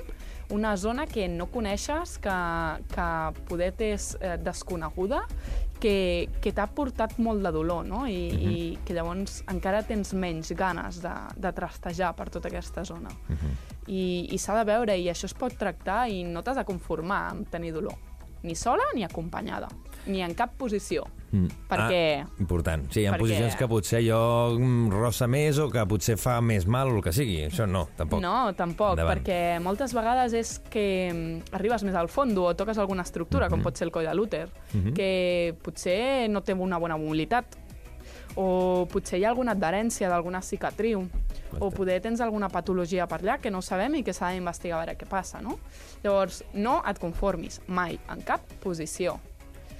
una 0.51 0.77
zona 0.77 1.07
que 1.07 1.29
no 1.29 1.47
coneixes, 1.51 2.19
que, 2.19 2.37
que 2.93 3.09
poder 3.49 3.73
t'és 3.79 4.17
eh, 4.21 4.37
desconeguda, 4.43 5.23
que, 5.81 6.29
que 6.43 6.53
t'ha 6.53 6.67
portat 6.77 7.17
molt 7.23 7.43
de 7.45 7.53
dolor, 7.55 7.87
no? 7.87 8.05
I, 8.07 8.19
mm 8.31 8.39
-hmm. 8.39 8.53
I 8.53 8.79
que 8.85 8.95
llavors 8.95 9.43
encara 9.49 9.83
tens 9.83 10.13
menys 10.13 10.53
ganes 10.53 11.01
de, 11.03 11.15
de 11.37 11.53
trastejar 11.53 12.15
per 12.15 12.29
tota 12.31 12.49
aquesta 12.49 12.85
zona. 12.85 13.09
Mm 13.09 13.37
-hmm. 13.37 13.55
I, 13.87 14.29
i 14.35 14.39
s'ha 14.39 14.55
de 14.59 14.65
veure, 14.65 14.99
i 14.99 15.09
això 15.09 15.25
es 15.25 15.35
pot 15.35 15.57
tractar, 15.57 16.09
i 16.11 16.25
no 16.25 16.43
t'has 16.43 16.57
de 16.57 16.65
conformar 16.65 17.31
amb 17.31 17.49
tenir 17.49 17.73
dolor. 17.73 17.95
Ni 18.43 18.55
sola 18.55 18.83
ni 18.95 19.05
acompanyada. 19.05 19.69
Ni 20.07 20.23
en 20.23 20.35
cap 20.35 20.57
posició. 20.57 21.05
Mm. 21.33 21.47
Perquè... 21.71 21.99
Ah, 22.25 22.27
important. 22.43 22.89
Sí, 22.91 23.01
hi 23.03 23.07
ha 23.07 23.13
perquè- 23.13 23.21
posicions 23.23 23.55
que 23.57 23.69
potser 23.71 24.01
allò 24.01 24.57
mm, 24.59 24.91
rossa 24.91 25.29
més 25.31 25.59
o 25.63 25.69
que 25.71 25.85
potser 25.87 26.17
fa 26.19 26.41
més 26.43 26.67
mal 26.67 26.89
o 26.91 26.97
el 26.97 27.03
que 27.07 27.13
sigui. 27.15 27.37
Això 27.47 27.69
no, 27.71 27.85
tampoc. 27.97 28.21
No, 28.21 28.53
tampoc, 28.59 28.97
Endavant. 28.99 29.21
perquè 29.23 29.61
moltes 29.63 29.95
vegades 29.95 30.35
és 30.35 30.57
que 30.71 30.85
mm, 31.13 31.55
arribes 31.55 31.85
més 31.87 31.95
al 31.95 32.09
fondo 32.11 32.45
o 32.49 32.55
toques 32.59 32.79
alguna 32.79 33.03
estructura, 33.07 33.47
Mhm. 33.47 33.51
com 33.51 33.63
pot 33.63 33.77
ser 33.77 33.87
el 33.87 33.93
coll 33.93 34.07
de 34.07 34.15
l'úter, 34.15 34.49
que 34.95 35.55
potser 35.63 36.29
no 36.29 36.43
té 36.43 36.53
una 36.55 36.79
bona 36.79 36.97
mobilitat, 36.99 37.57
o 38.37 38.87
potser 38.91 39.19
hi 39.19 39.25
ha 39.25 39.29
alguna 39.31 39.53
adherència 39.53 40.09
d'alguna 40.09 40.41
cicatriu, 40.43 41.09
o 41.59 41.71
poder 41.71 42.01
tens 42.01 42.21
alguna 42.21 42.49
patologia 42.49 43.07
per 43.11 43.21
allà 43.23 43.39
que 43.43 43.51
no 43.51 43.61
sabem 43.61 43.95
i 43.99 44.03
que 44.07 44.13
s'ha 44.13 44.31
d'investigar 44.31 44.79
a 44.79 44.85
veure 44.85 44.99
què 44.99 45.07
passa, 45.09 45.41
no? 45.43 45.59
Llavors, 46.05 46.45
no 46.55 46.81
et 46.87 46.99
conformis 47.03 47.61
mai, 47.67 47.99
en 48.09 48.23
cap 48.23 48.41
posició. 48.63 49.19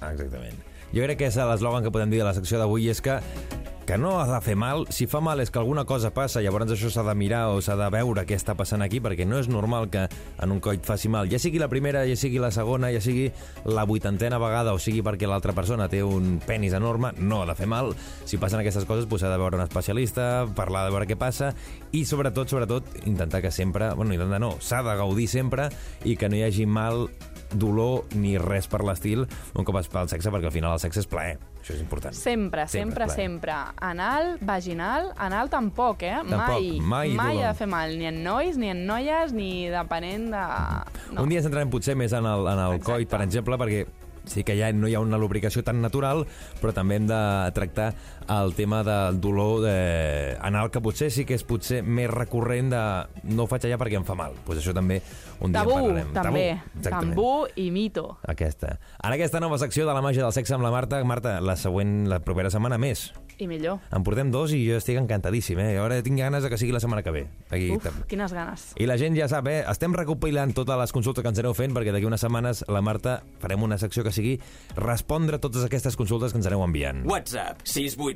Ah, 0.01 0.11
Exactament. 0.11 0.57
Jo 0.91 1.03
crec 1.07 1.23
que 1.23 1.31
és 1.31 1.39
l'eslògan 1.39 1.83
que 1.83 1.93
podem 1.93 2.11
dir 2.11 2.19
de 2.19 2.27
la 2.27 2.35
secció 2.37 2.59
d'avui 2.59 2.89
és 2.91 3.01
que 3.01 3.21
que 3.91 3.97
no 3.97 4.21
ha 4.21 4.27
de 4.27 4.39
fer 4.39 4.53
mal. 4.55 4.85
Si 4.93 5.03
fa 5.09 5.19
mal 5.19 5.41
és 5.41 5.49
que 5.51 5.59
alguna 5.59 5.83
cosa 5.83 6.13
passa, 6.15 6.39
llavors 6.39 6.69
això 6.71 6.87
s'ha 6.93 7.03
de 7.03 7.15
mirar 7.17 7.41
o 7.51 7.57
s'ha 7.59 7.75
de 7.75 7.89
veure 7.91 8.23
què 8.23 8.37
està 8.37 8.53
passant 8.55 8.79
aquí, 8.85 9.01
perquè 9.03 9.25
no 9.27 9.39
és 9.41 9.49
normal 9.51 9.89
que 9.91 10.05
en 10.05 10.53
un 10.53 10.61
coll 10.63 10.77
et 10.77 10.85
faci 10.87 11.09
mal. 11.11 11.27
Ja 11.31 11.41
sigui 11.41 11.59
la 11.59 11.67
primera, 11.67 12.05
ja 12.07 12.15
sigui 12.15 12.39
la 12.39 12.53
segona, 12.55 12.91
ja 12.93 13.01
sigui 13.03 13.31
la 13.65 13.83
vuitantena 13.89 14.39
vegada, 14.39 14.71
o 14.71 14.79
sigui 14.79 15.01
perquè 15.03 15.27
l'altra 15.27 15.51
persona 15.57 15.89
té 15.91 15.99
un 16.07 16.37
penis 16.45 16.71
enorme, 16.77 17.11
no 17.19 17.41
ha 17.41 17.49
de 17.49 17.57
fer 17.57 17.67
mal. 17.67 17.91
Si 18.23 18.39
passen 18.39 18.61
aquestes 18.61 18.87
coses, 18.87 19.09
doncs 19.09 19.25
de 19.25 19.33
veure 19.35 19.59
un 19.59 19.65
especialista, 19.65 20.45
parlar 20.55 20.85
de 20.85 20.95
veure 20.95 21.09
què 21.09 21.19
passa, 21.19 21.51
i 21.91 22.05
sobretot, 22.05 22.47
sobretot, 22.47 22.95
intentar 23.03 23.41
que 23.41 23.51
sempre, 23.51 23.91
bueno, 23.97 24.13
intentar 24.15 24.39
no, 24.39 24.55
s'ha 24.61 24.85
de 24.87 24.95
gaudir 24.95 25.27
sempre 25.27 25.67
i 26.05 26.15
que 26.15 26.29
no 26.29 26.39
hi 26.39 26.45
hagi 26.47 26.69
mal 26.69 27.09
dolor 27.53 28.05
ni 28.15 28.37
res 28.41 28.67
per 28.71 28.81
l'estil 28.87 29.25
un 29.55 29.65
cop 29.67 29.77
es 29.81 29.89
fa 29.91 30.03
el 30.05 30.11
sexe, 30.11 30.31
perquè 30.33 30.49
al 30.49 30.55
final 30.55 30.75
el 30.75 30.81
sexe 30.83 31.03
és 31.03 31.09
plaer. 31.09 31.37
Això 31.61 31.75
és 31.75 31.81
important. 31.83 32.15
Sempre, 32.17 32.65
sempre, 32.71 33.05
clar. 33.05 33.15
sempre. 33.15 33.57
Anal, 33.85 34.37
vaginal, 34.41 35.11
anal 35.17 35.51
tampoc, 35.53 36.03
eh? 36.07 36.17
Tampoc, 36.27 36.61
mai 36.81 37.13
mai 37.13 37.35
dolor. 37.35 37.45
ha 37.45 37.51
de 37.53 37.59
fer 37.59 37.67
mal, 37.69 37.97
ni 37.97 38.09
en 38.09 38.21
nois, 38.25 38.57
ni 38.57 38.71
en 38.73 38.85
noies, 38.87 39.33
ni 39.37 39.51
depenent 39.69 40.31
de... 40.33 40.45
No. 41.11 41.25
Un 41.25 41.29
dia 41.29 41.41
ens 41.41 41.49
centrarem 41.49 41.69
potser 41.73 41.97
més 41.99 42.13
en 42.17 42.25
el, 42.25 42.47
en 42.47 42.63
el 42.65 42.79
Exacte. 42.79 42.91
coit, 42.91 43.11
per 43.11 43.21
exemple, 43.27 43.59
perquè 43.61 43.85
sí 44.25 44.43
que 44.43 44.55
ja 44.57 44.71
no 44.73 44.87
hi 44.87 44.95
ha 44.95 45.01
una 45.01 45.17
lubricació 45.17 45.63
tan 45.65 45.81
natural, 45.81 46.25
però 46.61 46.73
també 46.73 46.97
hem 46.99 47.07
de 47.09 47.21
tractar 47.57 47.91
el 48.29 48.53
tema 48.55 48.83
del 48.83 49.19
dolor 49.21 49.61
de... 49.65 50.37
anal, 50.41 50.69
que 50.71 50.81
potser 50.81 51.09
sí 51.11 51.25
que 51.25 51.35
és 51.37 51.43
potser 51.47 51.81
més 51.83 52.09
recurrent 52.11 52.69
de 52.71 52.83
no 53.33 53.45
ho 53.45 53.49
faig 53.51 53.65
allà 53.69 53.79
perquè 53.81 53.99
em 53.99 54.05
fa 54.07 54.15
mal. 54.17 54.35
Pues 54.45 54.61
això 54.61 54.73
també 54.77 55.01
un 55.41 55.51
dia 55.51 55.63
Tabú, 55.63 55.77
en 55.77 55.81
parlarem. 55.87 56.13
també. 56.13 56.45
exactament. 56.77 57.15
Tabú 57.15 57.31
i 57.55 57.71
mito. 57.71 58.17
Aquesta. 58.27 58.77
En 59.01 59.15
aquesta 59.15 59.41
nova 59.43 59.57
secció 59.61 59.87
de 59.87 59.93
la 59.93 60.01
màgia 60.05 60.23
del 60.23 60.33
sexe 60.35 60.53
amb 60.55 60.63
la 60.63 60.71
Marta, 60.71 61.03
Marta, 61.03 61.39
la 61.41 61.57
següent, 61.57 62.07
la 62.09 62.19
propera 62.21 62.49
setmana 62.53 62.77
més. 62.77 63.11
I 63.41 63.47
millor. 63.49 63.79
En 63.89 64.03
portem 64.05 64.29
dos 64.29 64.51
i 64.53 64.59
jo 64.67 64.75
estic 64.77 64.99
encantadíssim, 64.99 65.57
eh? 65.57 65.79
Ara 65.81 65.95
tinc 66.05 66.19
ganes 66.19 66.43
de 66.45 66.49
que 66.51 66.59
sigui 66.61 66.75
la 66.75 66.79
setmana 66.83 67.01
que 67.01 67.09
ve. 67.09 67.23
Aquí, 67.49 67.71
Uf, 67.73 67.87
quines 68.05 68.33
ganes. 68.37 68.67
I 68.77 68.85
la 68.85 68.99
gent 69.01 69.17
ja 69.17 69.25
sap, 69.31 69.47
eh? 69.49 69.63
Estem 69.71 69.95
recopilant 69.97 70.53
totes 70.53 70.77
les 70.77 70.93
consultes 70.93 71.23
que 71.25 71.31
ens 71.31 71.41
aneu 71.41 71.55
fent 71.57 71.73
perquè 71.73 71.89
d'aquí 71.95 72.05
unes 72.05 72.21
setmanes 72.21 72.61
la 72.69 72.83
Marta 72.85 73.23
farem 73.41 73.63
una 73.65 73.79
secció 73.81 74.03
que 74.05 74.13
sigui 74.13 74.35
respondre 74.77 75.39
a 75.39 75.41
totes 75.41 75.65
aquestes 75.65 75.97
consultes 75.97 76.35
que 76.35 76.37
ens 76.37 76.51
aneu 76.51 76.61
enviant. 76.61 77.01
WhatsApp 77.09 77.65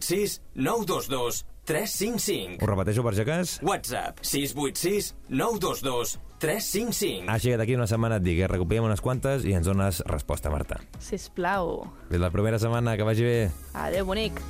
686 0.03 0.41
922 0.55 1.45
355. 1.65 2.61
Ho 2.61 2.69
repeteixo 2.69 3.03
per 3.03 3.15
si 3.17 3.25
cas? 3.25 3.55
WhatsApp 3.65 4.21
686 4.21 5.15
922 5.29 6.19
355. 6.39 7.29
Així 7.31 7.53
que 7.53 7.59
d'aquí 7.61 7.77
una 7.77 7.87
setmana 7.89 8.19
et 8.21 8.25
dic, 8.27 8.43
eh? 8.43 8.49
recopilem 8.51 8.89
unes 8.89 9.01
quantes 9.01 9.47
i 9.47 9.55
ens 9.57 9.69
dones 9.69 10.03
resposta, 10.11 10.53
Marta. 10.53 10.81
Sisplau. 10.99 11.79
Fins 12.11 12.21
la 12.21 12.33
primera 12.33 12.61
setmana, 12.61 12.97
que 12.99 13.07
vagi 13.07 13.25
bé. 13.25 13.39
Adéu, 13.73 14.05
bonic. 14.11 14.43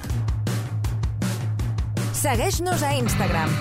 Segueix-nos 2.25 2.81
a 2.81 2.95
Instagram, 2.97 3.51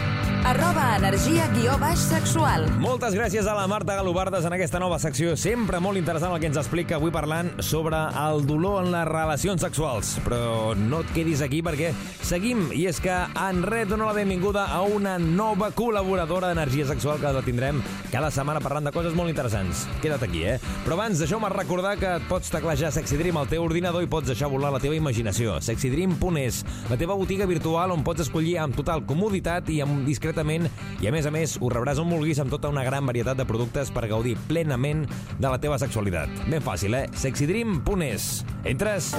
arroba 0.48 0.94
energia 0.96 1.44
guió 1.52 1.74
baix 1.82 2.00
sexual. 2.00 2.64
Moltes 2.80 3.12
gràcies 3.12 3.44
a 3.44 3.52
la 3.52 3.66
Marta 3.68 3.92
Galobardes 3.98 4.46
en 4.48 4.54
aquesta 4.56 4.80
nova 4.80 4.96
secció. 5.02 5.34
Sempre 5.36 5.82
molt 5.84 6.00
interessant 6.00 6.32
el 6.32 6.40
que 6.40 6.48
ens 6.48 6.56
explica 6.56 6.96
avui 6.96 7.12
parlant 7.12 7.50
sobre 7.60 7.98
el 8.22 8.46
dolor 8.48 8.86
en 8.86 8.88
les 8.94 9.04
relacions 9.10 9.60
sexuals. 9.60 10.14
Però 10.24 10.72
no 10.80 11.02
et 11.04 11.12
quedis 11.12 11.42
aquí 11.44 11.60
perquè 11.64 11.90
seguim. 12.24 12.70
I 12.72 12.86
és 12.88 13.02
que 13.04 13.12
en 13.12 13.60
res 13.68 13.90
dono 13.90 14.08
la 14.08 14.16
benvinguda 14.16 14.64
a 14.72 14.80
una 14.88 15.18
nova 15.20 15.68
col·laboradora 15.76 16.48
d'energia 16.48 16.88
sexual 16.88 17.20
que 17.20 17.34
la 17.36 17.44
tindrem 17.44 17.84
cada 18.12 18.30
setmana 18.32 18.64
parlant 18.64 18.88
de 18.88 18.94
coses 18.96 19.12
molt 19.12 19.28
interessants. 19.32 19.84
Queda't 20.00 20.24
aquí, 20.24 20.44
eh? 20.48 20.56
Però 20.86 20.96
abans, 20.96 21.20
deixeu-me 21.20 21.52
recordar 21.52 21.98
que 22.00 22.16
et 22.16 22.28
pots 22.30 22.52
teclejar 22.52 22.94
Sexy 22.96 23.20
Dream 23.20 23.40
al 23.40 23.48
teu 23.52 23.64
ordinador 23.64 24.04
i 24.04 24.08
pots 24.08 24.32
deixar 24.32 24.48
volar 24.52 24.72
la 24.72 24.80
teva 24.80 24.96
imaginació. 24.96 25.60
sexydream.es, 25.60 26.64
la 26.88 27.00
teva 27.00 27.16
botiga 27.18 27.48
virtual 27.50 27.92
on 27.92 28.04
pots 28.06 28.24
escollir 28.28 28.53
amb 28.60 28.76
total 28.76 29.04
comoditat 29.08 29.68
i 29.72 29.80
amb 29.84 30.04
discretament 30.06 30.68
i 31.02 31.08
a 31.08 31.12
més 31.14 31.26
a 31.26 31.32
més 31.34 31.56
ho 31.60 31.70
rebràs 31.72 32.00
on 32.02 32.10
vulguis 32.12 32.40
amb 32.42 32.52
tota 32.52 32.70
una 32.72 32.84
gran 32.86 33.06
varietat 33.06 33.38
de 33.38 33.46
productes 33.48 33.92
per 33.94 34.06
gaudir 34.10 34.36
plenament 34.48 35.04
de 35.38 35.48
la 35.48 35.60
teva 35.60 35.78
sexualitat. 35.82 36.30
Ben 36.48 36.64
fàcil, 36.64 36.94
eh? 36.98 37.06
sexydream.es. 37.14 38.44
Entres? 38.64 39.12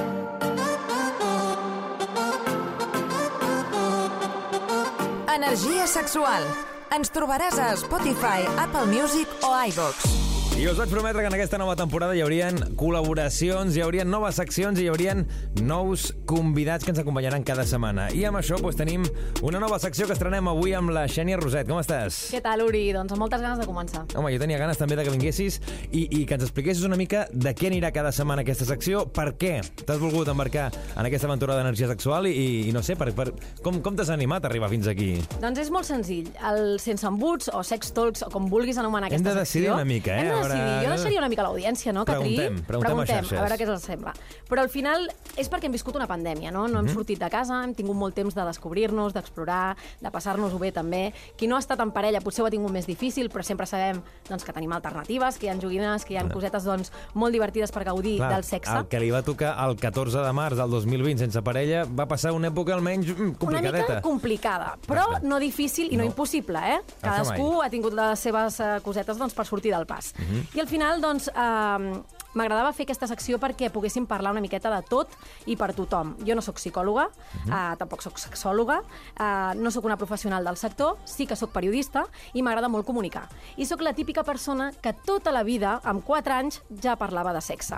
Energia 5.36 5.88
sexual. 5.88 6.48
Ens 6.96 7.12
trobaràs 7.12 7.60
a 7.60 7.74
Spotify, 7.80 8.48
Apple 8.62 8.88
Music 8.94 9.28
o 9.44 9.52
iVox. 9.68 10.25
I 10.56 10.70
us 10.72 10.78
vaig 10.80 10.88
prometre 10.88 11.20
que 11.20 11.28
en 11.28 11.34
aquesta 11.36 11.58
nova 11.60 11.74
temporada 11.76 12.14
hi 12.16 12.22
haurien 12.24 12.56
col·laboracions, 12.80 13.76
hi 13.76 13.82
haurien 13.84 14.08
noves 14.08 14.38
seccions 14.40 14.78
i 14.80 14.86
hi 14.86 14.88
haurien 14.88 15.26
nous 15.68 16.06
convidats 16.30 16.86
que 16.88 16.94
ens 16.94 17.02
acompanyaran 17.02 17.44
cada 17.44 17.66
setmana. 17.68 18.06
I 18.16 18.22
amb 18.30 18.40
això 18.40 18.56
doncs, 18.62 18.78
tenim 18.80 19.04
una 19.44 19.60
nova 19.60 19.82
secció 19.84 20.08
que 20.08 20.16
estrenem 20.16 20.48
avui 20.48 20.72
amb 20.72 20.94
la 20.96 21.04
Xènia 21.12 21.36
Roset. 21.42 21.68
Com 21.68 21.82
estàs? 21.82 22.20
Què 22.32 22.40
tal, 22.46 22.64
Uri? 22.64 22.86
Doncs 22.96 23.12
amb 23.12 23.26
moltes 23.26 23.44
ganes 23.44 23.60
de 23.60 23.68
començar. 23.68 24.06
Home, 24.16 24.32
jo 24.32 24.40
tenia 24.40 24.62
ganes 24.62 24.80
també 24.80 24.96
de 24.96 25.04
que 25.04 25.12
vinguessis 25.12 25.60
i, 25.92 26.06
i 26.06 26.22
que 26.24 26.38
ens 26.40 26.48
expliquessis 26.48 26.88
una 26.88 26.96
mica 26.96 27.26
de 27.34 27.52
què 27.52 27.68
anirà 27.68 27.92
cada 27.92 28.16
setmana 28.16 28.48
aquesta 28.48 28.70
secció, 28.72 29.04
per 29.12 29.34
què 29.36 29.58
t'has 29.84 30.00
volgut 30.00 30.32
embarcar 30.32 30.70
en 30.96 31.04
aquesta 31.04 31.28
aventura 31.28 31.60
d'energia 31.60 31.92
sexual 31.92 32.32
i, 32.32 32.70
i 32.70 32.72
no 32.72 32.80
sé, 32.80 32.96
per, 32.96 33.10
per, 33.18 33.28
com, 33.60 33.82
com 33.84 34.00
t'has 34.00 34.14
animat 34.16 34.48
a 34.48 34.54
arribar 34.54 34.72
fins 34.72 34.88
aquí? 34.88 35.12
Doncs 35.44 35.66
és 35.68 35.74
molt 35.76 35.92
senzill. 35.92 36.32
El 36.48 36.80
sense 36.80 37.04
embuts 37.12 37.52
o 37.52 37.60
sex 37.68 37.92
talks, 37.92 38.24
o 38.24 38.32
com 38.32 38.48
vulguis 38.48 38.80
anomenar 38.80 39.12
Hem 39.12 39.20
aquesta 39.20 39.36
de 39.36 39.44
decidir 39.44 39.68
secció... 39.68 39.78
una 39.82 39.92
mica, 39.92 40.16
eh? 40.16 40.45
Decidir. 40.54 40.84
Jo 40.86 40.90
deixaria 40.96 41.20
una 41.20 41.30
mica 41.30 41.44
l'audiència, 41.44 41.94
no? 41.94 42.06
Que 42.06 42.14
Preguntem, 42.14 42.56
triï. 42.56 42.66
preguntem 42.68 43.00
a 43.00 43.42
a 43.42 43.42
veure 43.46 43.58
què 43.58 43.68
els 43.68 43.82
sembla. 43.84 44.14
Però 44.50 44.62
al 44.62 44.70
final 44.70 45.10
és 45.38 45.50
perquè 45.50 45.66
hem 45.66 45.72
viscut 45.72 45.96
una 45.96 46.08
pandèmia, 46.08 46.52
no? 46.52 46.68
No 46.68 46.80
hem 46.80 46.90
sortit 46.90 47.20
de 47.20 47.30
casa, 47.30 47.64
hem 47.64 47.74
tingut 47.74 47.96
molt 47.96 48.16
temps 48.16 48.34
de 48.36 48.46
descobrir-nos, 48.46 49.14
d'explorar, 49.14 49.76
de 50.02 50.12
passar-nos-ho 50.12 50.60
bé 50.60 50.72
també. 50.72 51.14
Qui 51.38 51.48
no 51.48 51.56
ha 51.56 51.60
estat 51.60 51.80
en 51.80 51.92
parella 51.92 52.22
potser 52.22 52.44
ho 52.44 52.48
ha 52.48 52.52
tingut 52.52 52.72
més 52.72 52.86
difícil, 52.88 53.30
però 53.30 53.44
sempre 53.44 53.66
sabem 53.66 54.02
doncs, 54.30 54.44
que 54.44 54.54
tenim 54.54 54.72
alternatives, 54.74 55.38
que 55.38 55.48
hi 55.48 55.50
ha 55.50 55.56
joguines, 55.60 56.06
que 56.06 56.14
hi 56.14 56.18
ha 56.18 56.28
cosetes 56.30 56.64
doncs, 56.64 56.92
molt 57.14 57.34
divertides 57.34 57.72
per 57.72 57.84
gaudir 57.84 58.18
Clar, 58.18 58.32
del 58.34 58.44
sexe. 58.44 58.72
El 58.76 58.88
que 58.88 59.00
li 59.00 59.12
va 59.12 59.22
tocar 59.24 59.56
el 59.68 59.76
14 59.76 60.22
de 60.26 60.32
març 60.34 60.56
del 60.58 60.70
2020 60.70 61.20
sense 61.26 61.42
parella 61.42 61.86
va 61.86 62.06
passar 62.08 62.32
una 62.34 62.50
època 62.50 62.74
almenys 62.76 63.08
mm, 63.14 63.22
Una 63.22 63.38
complicadeta. 63.38 63.96
mica 63.96 64.02
complicada, 64.02 64.78
però 64.88 65.22
no 65.24 65.40
difícil 65.40 65.92
i 65.92 65.98
no, 65.98 66.04
No. 66.04 66.10
impossible, 66.12 66.60
eh? 66.60 66.80
Cadascú 67.02 67.62
ha 67.64 67.70
tingut 67.70 67.94
les 67.94 68.20
seves 68.20 68.60
eh, 68.60 68.80
cosetes 68.84 69.18
doncs, 69.18 69.34
per 69.34 69.46
sortir 69.46 69.72
del 69.72 69.86
pas. 69.86 70.14
Mhm. 70.36 70.48
I 70.54 70.60
al 70.60 70.68
final, 70.68 71.02
doncs, 71.02 71.28
eh, 71.28 72.02
m'agradava 72.36 72.72
fer 72.76 72.84
aquesta 72.86 73.08
secció 73.08 73.40
perquè 73.42 73.70
poguéssim 73.74 74.06
parlar 74.08 74.32
una 74.36 74.42
miqueta 74.44 74.70
de 74.74 74.82
tot 74.88 75.10
i 75.48 75.56
per 75.56 75.72
tothom. 75.74 76.16
Jo 76.28 76.36
no 76.36 76.42
sóc 76.44 76.56
psicòloga, 76.60 77.08
Mhm. 77.46 77.52
eh, 77.52 77.76
tampoc 77.80 78.02
sóc 78.02 78.18
sexòloga, 78.20 78.82
eh, 79.20 79.56
no 79.56 79.72
sóc 79.72 79.86
una 79.86 79.98
professional 79.98 80.44
del 80.44 80.58
sector, 80.58 80.98
sí 81.06 81.26
que 81.26 81.36
sóc 81.36 81.52
periodista 81.52 82.06
i 82.34 82.42
m'agrada 82.44 82.68
molt 82.70 82.86
comunicar. 82.86 83.30
I 83.58 83.66
sóc 83.66 83.82
la 83.82 83.94
típica 83.94 84.24
persona 84.24 84.72
que 84.82 84.94
tota 84.94 85.32
la 85.32 85.44
vida, 85.44 85.80
amb 85.84 86.04
4 86.04 86.34
anys, 86.34 86.62
ja 86.82 86.96
parlava 86.96 87.34
de 87.34 87.42
sexe. 87.42 87.76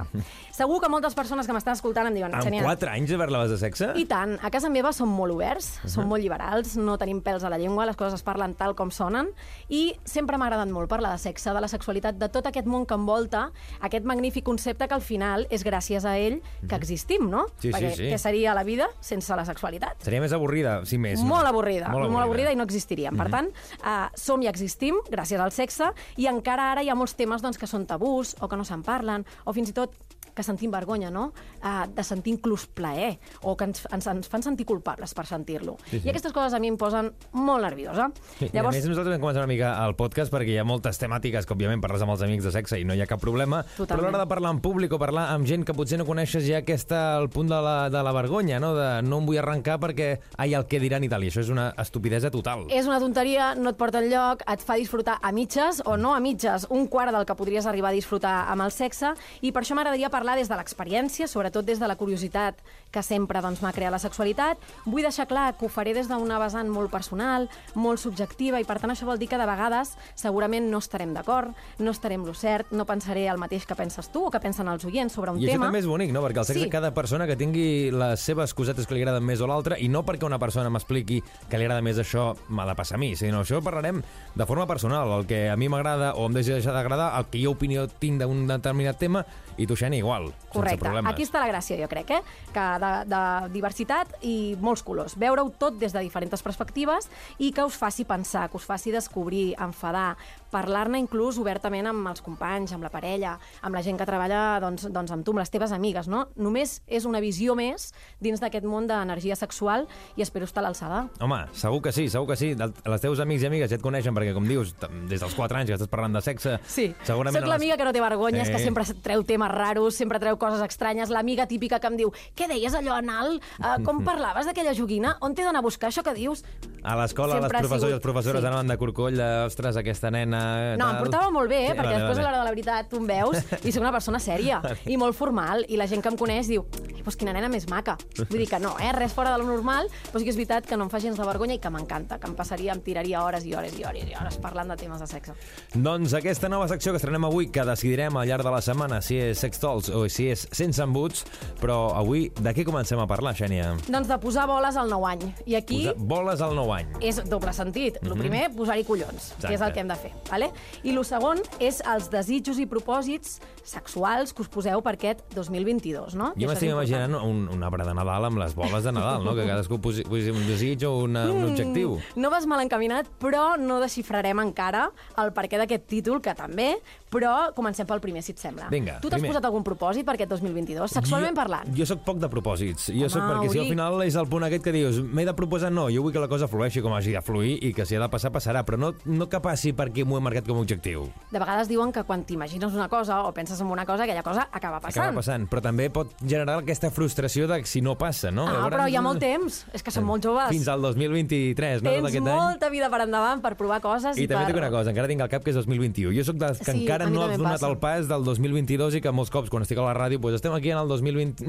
Segur 0.52 0.82
que 0.82 0.90
moltes 0.90 1.14
persones 1.14 1.46
que 1.48 1.54
m'estan 1.54 1.74
escoltant 1.74 2.08
em 2.08 2.14
diuen... 2.16 2.34
Amb 2.34 2.44
"Xènia, 2.44 2.64
4 2.64 2.90
anys 2.90 3.10
de 3.10 3.18
parlaves 3.18 3.50
de 3.52 3.58
sexe? 3.58 3.92
i 3.96 4.06
tant, 4.06 4.40
a 4.44 4.50
casa 4.50 4.70
meva 4.70 4.92
som 4.94 5.08
molt 5.10 5.34
oberts, 5.34 5.80
som 5.86 6.08
molt 6.08 6.22
liberals, 6.22 6.76
no 6.78 6.98
tenim 6.98 7.22
pèls 7.22 7.44
a 7.44 7.50
la 7.50 7.58
llengua, 7.58 7.86
les 7.86 7.96
coses 7.96 8.14
es 8.16 8.24
parlen 8.24 8.56
tal 8.56 8.76
com 8.76 8.90
sonen, 8.92 9.30
i 9.70 9.96
sempre 10.04 10.38
m'ha 10.38 10.48
agradat 10.48 10.68
molt 10.70 10.90
parlar 10.90 11.12
de 11.12 11.18
sexe, 11.20 11.52
de 11.54 11.62
la 11.62 11.68
sexualitat, 11.68 12.16
de 12.18 12.30
tot 12.30 12.46
aquest 12.48 12.66
món 12.68 12.86
que 12.86 12.96
envolta 12.96 13.52
aquest 13.82 14.06
magnífic 14.06 14.47
concepte 14.48 14.88
que 14.88 14.96
al 14.96 15.04
final 15.04 15.46
és 15.54 15.66
gràcies 15.68 16.08
a 16.08 16.16
ell 16.18 16.40
que 16.68 16.80
existim, 16.80 17.28
no? 17.30 17.46
Sí, 17.58 17.68
sí, 17.68 17.74
Perquè 17.76 17.94
sí. 17.98 18.10
què 18.14 18.20
seria 18.22 18.56
la 18.58 18.64
vida 18.68 18.88
sense 19.04 19.36
la 19.36 19.46
sexualitat? 19.48 20.00
Seria 20.08 20.24
més 20.24 20.34
avorrida, 20.36 20.80
sí, 20.88 21.00
més. 21.02 21.20
no? 21.22 21.30
Molt 21.36 21.50
avorrida, 21.50 21.92
molt 21.94 22.24
avorrida, 22.24 22.54
i 22.56 22.60
no 22.60 22.66
existiríem. 22.68 23.14
Mhm. 23.14 23.22
Per 23.22 23.30
tant, 23.34 23.52
uh, 23.84 24.08
som 24.16 24.42
i 24.42 24.50
existim 24.50 24.98
gràcies 25.12 25.42
al 25.44 25.52
sexe 25.52 25.92
i 26.18 26.30
encara 26.32 26.72
ara 26.72 26.84
hi 26.84 26.90
ha 26.90 26.96
molts 26.96 27.18
temes 27.20 27.44
doncs, 27.44 27.60
que 27.60 27.68
són 27.68 27.86
tabús 27.90 28.36
o 28.40 28.48
que 28.48 28.58
no 28.58 28.66
se'n 28.68 28.84
parlen 28.84 29.26
o 29.46 29.54
fins 29.54 29.70
i 29.70 29.74
tot 29.74 29.94
que 30.38 30.46
sentim 30.46 30.72
vergonya, 30.74 31.10
no? 31.14 31.32
Uh, 31.58 31.88
de 31.90 32.06
sentir 32.06 32.36
inclús 32.36 32.68
plaer 32.70 33.18
o 33.42 33.56
que 33.58 33.66
ens, 33.72 33.84
ens, 33.92 34.08
ens 34.14 34.30
fan 34.30 34.46
sentir 34.46 34.68
culpables 34.70 35.16
per 35.18 35.26
sentir-lo. 35.30 35.78
Sí, 35.88 35.98
sí. 35.98 36.06
I 36.06 36.14
aquestes 36.14 36.36
coses 36.36 36.54
a 36.54 36.62
mi 36.62 36.70
em 36.70 36.78
posen 36.78 37.10
molt 37.34 37.66
nerviosa. 37.66 38.12
Sí, 38.38 38.52
Llavors... 38.54 38.78
I 38.78 38.80
a 38.80 38.84
més, 38.84 38.90
nosaltres 38.92 39.18
vam 39.18 39.24
començar 39.26 39.44
una 39.44 39.52
mica 39.52 39.74
el 39.86 39.98
podcast 39.98 40.34
perquè 40.34 40.54
hi 40.54 40.60
ha 40.62 40.68
moltes 40.68 41.02
temàtiques 41.02 41.48
que, 41.48 41.58
òbviament, 41.58 41.82
parles 41.84 42.06
amb 42.06 42.14
els 42.14 42.24
amics 42.28 42.46
de 42.48 42.54
sexe 42.54 42.80
i 42.80 42.86
no 42.88 42.94
hi 42.94 43.02
ha 43.02 43.10
cap 43.10 43.22
problema, 43.24 43.64
Totalment. 43.64 43.88
però 43.90 43.98
a 43.98 44.06
l'hora 44.12 44.24
de 44.24 44.30
parlar 44.30 44.54
en 44.54 44.62
públic 44.64 44.94
o 44.94 45.02
parlar 45.02 45.28
amb 45.34 45.48
gent 45.50 45.66
que 45.66 45.76
potser 45.78 46.00
no 46.00 46.06
coneixes 46.08 46.46
ja 46.46 46.62
que 46.68 46.78
està 46.78 47.02
al 47.18 47.30
punt 47.34 47.50
de 47.50 47.62
la, 47.64 47.78
de 47.94 48.04
la 48.06 48.14
vergonya, 48.16 48.62
no? 48.62 48.74
De 48.78 48.90
no 49.08 49.22
em 49.22 49.30
vull 49.30 49.40
arrencar 49.42 49.80
perquè, 49.82 50.10
ai, 50.38 50.54
el 50.58 50.68
que 50.70 50.82
diran 50.84 51.06
i 51.06 51.10
tal, 51.10 51.26
i 51.26 51.32
això 51.32 51.42
és 51.42 51.52
una 51.54 51.70
estupidesa 51.82 52.32
total. 52.34 52.68
És 52.74 52.90
una 52.90 53.00
tonteria, 53.02 53.54
no 53.58 53.72
et 53.74 53.80
porta 53.80 54.02
enlloc, 54.04 54.44
et 54.46 54.64
fa 54.64 54.78
disfrutar 54.80 55.18
a 55.22 55.32
mitges 55.34 55.82
o 55.86 55.98
no 55.98 56.14
a 56.14 56.22
mitges, 56.24 56.68
un 56.70 56.88
quart 56.92 57.16
del 57.16 57.26
que 57.26 57.38
podries 57.40 57.66
arribar 57.66 57.94
a 57.94 57.98
disfrutar 57.98 58.36
amb 58.52 58.68
el 58.68 58.74
sexe, 58.76 59.14
i 59.42 59.54
per 59.56 59.64
això 59.64 59.78
m'agradaria 59.78 60.12
parlar 60.14 60.27
des 60.36 60.50
de 60.50 60.56
l'experiència, 60.56 61.28
sobretot 61.28 61.66
des 61.66 61.80
de 61.80 61.88
la 61.88 61.96
curiositat 61.96 62.56
que 62.92 63.04
sempre 63.04 63.42
doncs, 63.42 63.62
m'ha 63.62 63.74
creat 63.74 63.92
la 63.92 64.00
sexualitat. 64.00 64.58
Vull 64.86 65.04
deixar 65.04 65.28
clar 65.28 65.54
que 65.58 65.66
ho 65.66 65.70
faré 65.70 65.94
des 65.94 66.08
d'una 66.10 66.40
vessant 66.40 66.68
molt 66.70 66.90
personal, 66.92 67.50
molt 67.76 68.00
subjectiva, 68.00 68.60
i 68.60 68.66
per 68.66 68.80
tant 68.80 68.92
això 68.92 69.06
vol 69.06 69.20
dir 69.20 69.28
que 69.30 69.38
de 69.38 69.46
vegades 69.46 69.96
segurament 70.16 70.70
no 70.72 70.80
estarem 70.80 71.14
d'acord, 71.14 71.54
no 71.80 71.92
estarem 71.92 72.26
lo 72.26 72.34
cert, 72.34 72.72
no 72.72 72.86
pensaré 72.86 73.28
el 73.28 73.38
mateix 73.38 73.66
que 73.66 73.76
penses 73.76 74.10
tu 74.12 74.26
o 74.26 74.32
que 74.32 74.40
pensen 74.40 74.68
els 74.68 74.84
oients 74.86 75.14
sobre 75.14 75.32
un 75.32 75.40
I 75.40 75.46
això 75.46 75.52
tema. 75.52 75.66
també 75.68 75.80
és 75.80 75.86
bonic, 75.88 76.12
no? 76.12 76.22
Perquè 76.24 76.40
el 76.40 76.46
sexe, 76.46 76.64
Sí. 76.64 76.70
cada 76.70 76.94
persona 76.94 77.28
que 77.28 77.36
tingui 77.36 77.92
les 77.92 78.20
seves 78.20 78.54
cosetes 78.54 78.88
que 78.88 78.94
li 78.96 79.02
agraden 79.02 79.24
més 79.24 79.42
o 79.42 79.48
l'altra, 79.48 79.78
i 79.80 79.88
no 79.90 80.04
perquè 80.04 80.26
una 80.26 80.40
persona 80.40 80.70
m'expliqui 80.70 81.22
que 81.50 81.58
li 81.58 81.66
agrada 81.66 81.82
més 81.82 81.98
això, 81.98 82.36
m'ha 82.50 82.66
de 82.66 82.76
passar 82.76 82.96
a 82.96 82.98
mi, 83.00 83.16
sinó 83.16 83.42
això 83.44 83.62
parlarem 83.62 84.02
de 84.36 84.46
forma 84.46 84.66
personal, 84.66 85.12
el 85.20 85.28
que 85.28 85.50
a 85.50 85.56
mi 85.56 85.70
m'agrada 85.70 86.14
o 86.16 86.26
em 86.26 86.34
deixa 86.34 86.58
d'agradar, 86.72 87.18
el 87.20 87.26
que 87.30 87.44
jo 87.44 87.52
opinió 87.52 87.88
tinc 87.88 88.22
d'un 88.22 88.48
determinat 88.48 88.98
tema, 88.98 89.26
i 89.58 89.66
tu, 89.68 89.76
Xeni, 89.76 89.98
igual, 89.98 90.17
sense 90.26 90.48
Correcte. 90.54 90.92
Aquí 91.06 91.26
està 91.28 91.42
la 91.44 91.50
gràcia, 91.52 91.78
jo 91.80 91.90
crec, 91.92 92.12
eh? 92.18 92.22
que 92.56 92.66
de, 92.82 92.92
de 93.12 93.22
diversitat 93.54 94.16
i 94.26 94.56
molts 94.62 94.84
colors. 94.88 95.18
Veure-ho 95.20 95.52
tot 95.60 95.78
des 95.78 95.94
de 95.94 96.04
diferents 96.06 96.44
perspectives 96.44 97.10
i 97.38 97.52
que 97.54 97.66
us 97.68 97.78
faci 97.78 98.08
pensar, 98.08 98.48
que 98.50 98.58
us 98.58 98.66
faci 98.66 98.94
descobrir, 98.96 99.52
enfadar, 99.62 100.16
parlar-ne 100.52 101.00
inclús 101.02 101.38
obertament 101.42 101.88
amb 101.90 102.08
els 102.12 102.22
companys, 102.22 102.74
amb 102.74 102.84
la 102.86 102.90
parella, 102.94 103.38
amb 103.62 103.76
la 103.76 103.82
gent 103.84 103.98
que 104.00 104.06
treballa 104.08 104.60
doncs, 104.64 104.88
doncs 104.94 105.12
amb 105.12 105.26
tu, 105.26 105.32
amb 105.36 105.42
les 105.44 105.52
teves 105.54 105.72
amigues, 105.76 106.08
no? 106.08 106.28
Només 106.36 106.82
és 106.88 107.06
una 107.06 107.20
visió 107.24 107.56
més 107.56 107.92
dins 108.24 108.40
d'aquest 108.40 108.66
món 108.66 108.88
d'energia 108.88 109.36
sexual 109.36 109.88
i 110.16 110.22
espero 110.26 110.46
estar 110.46 110.64
a 110.64 110.68
l'alçada. 110.68 111.04
Home, 111.22 111.42
segur 111.54 111.82
que 111.82 111.92
sí, 111.92 112.08
segur 112.10 112.28
que 112.32 112.38
sí. 112.40 112.54
Els 112.58 113.02
teus 113.04 113.20
amics 113.20 113.44
i 113.44 113.50
amigues 113.52 113.70
ja 113.72 113.78
et 113.78 113.84
coneixen, 113.84 114.16
perquè, 114.16 114.34
com 114.34 114.48
dius, 114.48 114.74
des 115.10 115.20
dels 115.22 115.36
4 115.36 115.58
anys 115.62 115.72
que 115.72 115.78
estàs 115.80 115.92
parlant 115.92 116.14
de 116.18 116.22
sexe... 116.26 116.58
Sí, 116.68 116.90
segurament 117.04 117.36
soc 117.36 117.44
a 117.44 117.48
les- 117.48 117.54
l'amiga 117.58 117.78
que 117.78 117.86
no 117.88 117.94
té 117.94 118.02
vergonyes, 118.02 118.48
Sí. 118.48 118.54
que 118.54 118.60
sempre 118.64 118.86
treu 119.04 119.24
temes 119.28 119.52
raros, 119.52 119.96
sempre 119.96 120.20
treu 120.20 120.38
coses 120.38 120.62
estranyes, 120.64 121.10
l'amiga 121.10 121.46
típica 121.48 121.80
que 121.80 121.88
em 121.92 121.98
diu 122.00 122.12
què 122.38 122.48
deies 122.48 122.74
allò 122.78 122.96
anal? 122.98 123.40
Uh, 123.60 123.78
com 123.84 124.04
parlaves 124.08 124.46
d'aquella 124.48 124.74
joguina? 124.78 125.18
On 125.22 125.36
t'he 125.36 125.44
d'anar 125.44 125.60
a 125.60 125.68
buscar 125.68 125.90
això 125.92 126.04
que 126.06 126.14
dius? 126.16 126.44
A 126.84 126.96
l'escola 126.96 127.40
les 127.42 127.50
professors 127.52 127.82
i 127.82 127.86
sigut- 127.88 127.94
les 127.98 128.04
professores 128.06 128.42
sí. 128.42 128.48
anaven 128.48 128.68
de 128.72 128.78
corcoll 128.80 129.18
de, 129.20 129.30
ostres, 129.50 129.76
aquesta 129.78 130.12
nena... 130.14 130.37
No, 130.78 130.90
em 130.90 130.98
tal". 130.98 131.00
portava 131.04 131.32
molt 131.34 131.50
bé, 131.52 131.64
eh? 131.66 131.72
Sí, 131.72 131.78
perquè 131.78 131.94
vale, 131.94 132.02
després 132.02 132.18
a 132.18 132.22
vale. 132.22 132.28
l'hora 132.28 132.38
de 132.38 132.46
la 132.46 132.54
veritat 132.56 132.90
tu 132.92 133.02
em 133.02 133.08
veus 133.08 133.38
i 133.64 133.72
soc 133.72 133.82
una 133.84 133.94
persona 133.96 134.20
sèria 134.24 134.62
i 134.94 134.98
molt 135.00 135.18
formal, 135.18 135.66
i 135.68 135.80
la 135.80 135.88
gent 135.90 136.04
que 136.04 136.12
em 136.14 136.18
coneix 136.20 136.50
diu 136.52 136.66
ai, 136.88 137.02
doncs 137.04 137.18
quina 137.20 137.34
nena 137.34 137.50
més 137.52 137.68
maca. 137.72 137.98
Vull 138.18 138.42
dir 138.42 138.50
que 138.52 138.60
no, 138.60 138.76
eh? 138.84 138.92
res 138.96 139.14
fora 139.16 139.32
de 139.34 139.42
lo 139.42 139.48
normal, 139.48 139.88
però 140.12 140.20
sí 140.20 140.28
que 140.28 140.34
és 140.34 140.40
veritat 140.40 140.68
que 140.68 140.78
no 140.78 140.88
em 140.88 140.92
fa 140.92 141.00
gens 141.04 141.18
de 141.20 141.26
vergonya 141.28 141.56
i 141.58 141.62
que 141.64 141.72
m'encanta, 141.72 142.20
que 142.20 142.28
em 142.28 142.36
passaria, 142.36 142.74
em 142.76 142.82
tiraria 142.84 143.24
hores 143.24 143.46
i 143.48 143.54
hores 143.56 143.78
i 143.80 143.86
hores 143.88 144.10
i 144.10 144.16
hores 144.18 144.40
parlant 144.44 144.74
de 144.74 144.78
temes 144.80 145.02
de 145.04 145.08
sexe. 145.10 145.36
Doncs 145.74 146.14
aquesta 146.18 146.50
nova 146.52 146.68
secció 146.68 146.92
que 146.94 147.02
estrenem 147.02 147.28
avui, 147.28 147.50
que 147.54 147.64
decidirem 147.68 148.18
al 148.18 148.28
llarg 148.28 148.46
de 148.46 148.54
la 148.54 148.62
setmana 148.62 149.02
si 149.06 149.20
és 149.22 149.40
sex 149.40 149.62
talks 149.64 149.90
o 149.90 150.04
si 150.12 150.30
és 150.34 150.48
sense 150.52 150.84
embuts, 150.84 151.24
però 151.62 151.94
avui 151.98 152.28
de 152.36 152.54
què 152.56 152.66
comencem 152.68 153.00
a 153.00 153.08
parlar, 153.10 153.36
Xènia? 153.38 153.74
Doncs 153.88 154.10
de 154.12 154.20
posar 154.22 154.48
boles 154.50 154.78
al 154.80 154.92
nou 154.92 155.08
any. 155.08 155.24
I 155.46 155.58
aquí... 155.60 155.84
Posar 155.88 156.08
boles 156.14 156.44
al 156.44 156.56
nou 156.58 156.74
any. 156.76 156.92
és 157.02 157.22
doble 157.30 157.54
sentit. 157.56 158.00
El 158.04 158.16
primer, 158.18 158.48
posar-hi 158.56 158.84
collons, 158.88 159.32
que 159.40 159.54
és. 159.54 159.58
Exacte. 159.58 159.68
el 159.68 159.74
que 159.74 159.84
hem 159.86 159.92
de 159.92 159.98
fer. 160.00 160.12
Vale? 160.30 160.50
I 160.84 160.92
el 160.92 161.04
segon 161.08 161.40
és 161.64 161.80
els 161.88 162.10
desitjos 162.12 162.58
i 162.60 162.66
propòsits 162.68 163.38
sexuals 163.68 164.34
que 164.34 164.42
us 164.44 164.50
poseu 164.52 164.82
per 164.84 164.94
aquest 164.98 165.22
2022, 165.36 166.16
no? 166.20 166.32
Jo 166.40 166.48
m'estic 166.50 166.72
imaginant 166.72 167.16
un, 167.20 167.46
un 167.52 167.64
arbre 167.68 167.86
de 167.88 167.94
Nadal 167.98 168.28
amb 168.30 168.40
les 168.42 168.56
boles 168.56 168.84
de 168.84 168.92
Nadal, 168.96 169.24
no? 169.26 169.34
que 169.36 169.46
cadascú 169.48 169.80
posi, 169.84 170.04
posi 170.08 170.32
un 170.32 170.44
desig 170.48 170.84
o 170.88 170.94
una, 171.04 171.26
Mm. 171.28 171.38
un 171.44 171.52
objectiu. 171.52 171.98
No 172.16 172.30
vas 172.30 172.46
mal 172.46 172.62
encaminat, 172.64 173.08
però 173.20 173.58
no 173.60 173.80
desxifrarem 173.84 174.40
encara 174.40 174.90
el 175.18 175.34
perquè 175.36 175.58
d'aquest 175.60 175.88
títol, 175.88 176.22
que 176.22 176.34
també, 176.36 176.78
però 177.14 177.34
comencem 177.56 177.88
pel 177.88 178.02
primer, 178.04 178.22
si 178.26 178.34
et 178.36 178.42
sembla. 178.42 178.68
Vinga, 178.72 178.98
tu 179.04 179.12
t'has 179.12 179.24
posat 179.24 179.46
algun 179.48 179.64
propòsit 179.66 180.06
per 180.08 180.18
aquest 180.18 180.34
2022, 180.36 180.92
sexualment 180.92 181.34
jo, 181.34 181.40
parlant? 181.40 181.72
Jo 181.78 181.88
sóc 181.88 182.04
poc 182.08 182.20
de 182.22 182.30
propòsits. 182.32 182.90
Jo 182.92 183.08
sóc 183.12 183.24
Home, 183.24 183.34
perquè 183.34 183.54
si 183.54 183.62
al 183.62 183.70
final 183.72 184.02
és 184.06 184.18
el 184.20 184.28
punt 184.32 184.46
aquest 184.48 184.66
que 184.68 184.74
dius 184.76 185.00
m'he 185.02 185.26
de 185.28 185.36
proposar, 185.38 185.72
no, 185.74 185.88
jo 185.94 186.04
vull 186.04 186.16
que 186.16 186.24
la 186.24 186.30
cosa 186.32 186.50
flueixi 186.52 186.84
com 186.84 186.96
hagi 186.98 187.16
de 187.16 187.22
fluir 187.24 187.58
i 187.64 187.72
que 187.76 187.86
si 187.88 187.96
ha 187.96 188.02
de 188.04 188.10
passar, 188.12 188.32
passarà, 188.36 188.64
però 188.68 188.80
no, 188.82 188.92
no 189.06 189.30
que 189.32 189.40
passi 189.44 189.74
perquè 189.78 190.06
m'ho 190.08 190.20
he 190.20 190.26
marcat 190.26 190.48
com 190.48 190.60
a 190.60 190.66
objectiu. 190.66 191.08
De 191.32 191.40
vegades 191.40 191.72
diuen 191.72 191.94
que 191.96 192.04
quan 192.08 192.26
t'imagines 192.28 192.76
una 192.76 192.90
cosa 192.92 193.22
o 193.28 193.32
penses 193.36 193.62
en 193.64 193.72
una 193.72 193.86
cosa, 193.88 194.04
aquella 194.04 194.24
cosa 194.26 194.48
acaba 194.52 194.82
passant. 194.84 195.04
Acaba 195.04 195.22
passant, 195.22 195.48
però 195.48 195.64
també 195.64 195.90
pot 195.94 196.12
generar 196.22 196.60
aquesta 196.60 196.92
frustració 196.92 197.48
de 197.48 197.62
si 197.68 197.82
no 197.82 197.96
passa, 198.00 198.32
no? 198.32 198.48
Ah, 198.48 198.68
però 198.72 198.88
hi 198.88 198.98
ha 199.00 199.04
molt 199.06 199.22
temps. 199.24 199.64
És 199.76 199.84
que 199.84 199.94
som 199.94 200.06
molt 200.08 200.26
joves. 200.28 200.52
Fins 200.52 200.68
al 200.72 200.84
2023, 200.84 201.84
no? 201.84 201.92
Tens 201.92 202.10
aquest 202.10 202.24
any. 202.24 202.30
molta 202.32 202.70
vida 202.74 202.92
per 202.94 203.02
endavant 203.06 203.42
per 203.44 203.56
provar 203.60 203.80
coses 203.84 204.18
i, 204.18 204.26
I 204.26 204.30
també 204.30 204.46
per... 204.46 204.52
dic 204.52 204.62
una 204.62 204.72
cosa, 204.74 204.92
encara 204.94 205.10
tinc 205.12 205.24
al 205.26 205.32
cap 205.32 205.46
que 205.46 205.54
és 205.54 205.60
2021. 205.60 206.14
Jo 206.18 206.26
sóc 206.28 206.40
dels 206.42 206.62
que 206.62 206.74
Sí, 206.74 206.84
encara 206.84 206.97
a 207.02 207.08
mi 207.10 207.16
no 207.16 207.24
has 207.26 207.38
donat 207.38 207.54
passa. 207.54 207.68
el 207.68 207.78
pas 207.78 208.08
del 208.08 208.24
2022 208.24 208.96
i 208.96 209.02
que 209.02 209.12
molts 209.12 209.30
cops 209.32 209.50
quan 209.50 209.62
estic 209.64 209.78
a 209.78 209.82
la 209.82 209.94
ràdio 209.94 210.20
pues, 210.22 210.36
estem 210.36 210.54
aquí 210.54 210.72
en 210.72 210.78
el 210.78 210.88
2020 210.88 211.46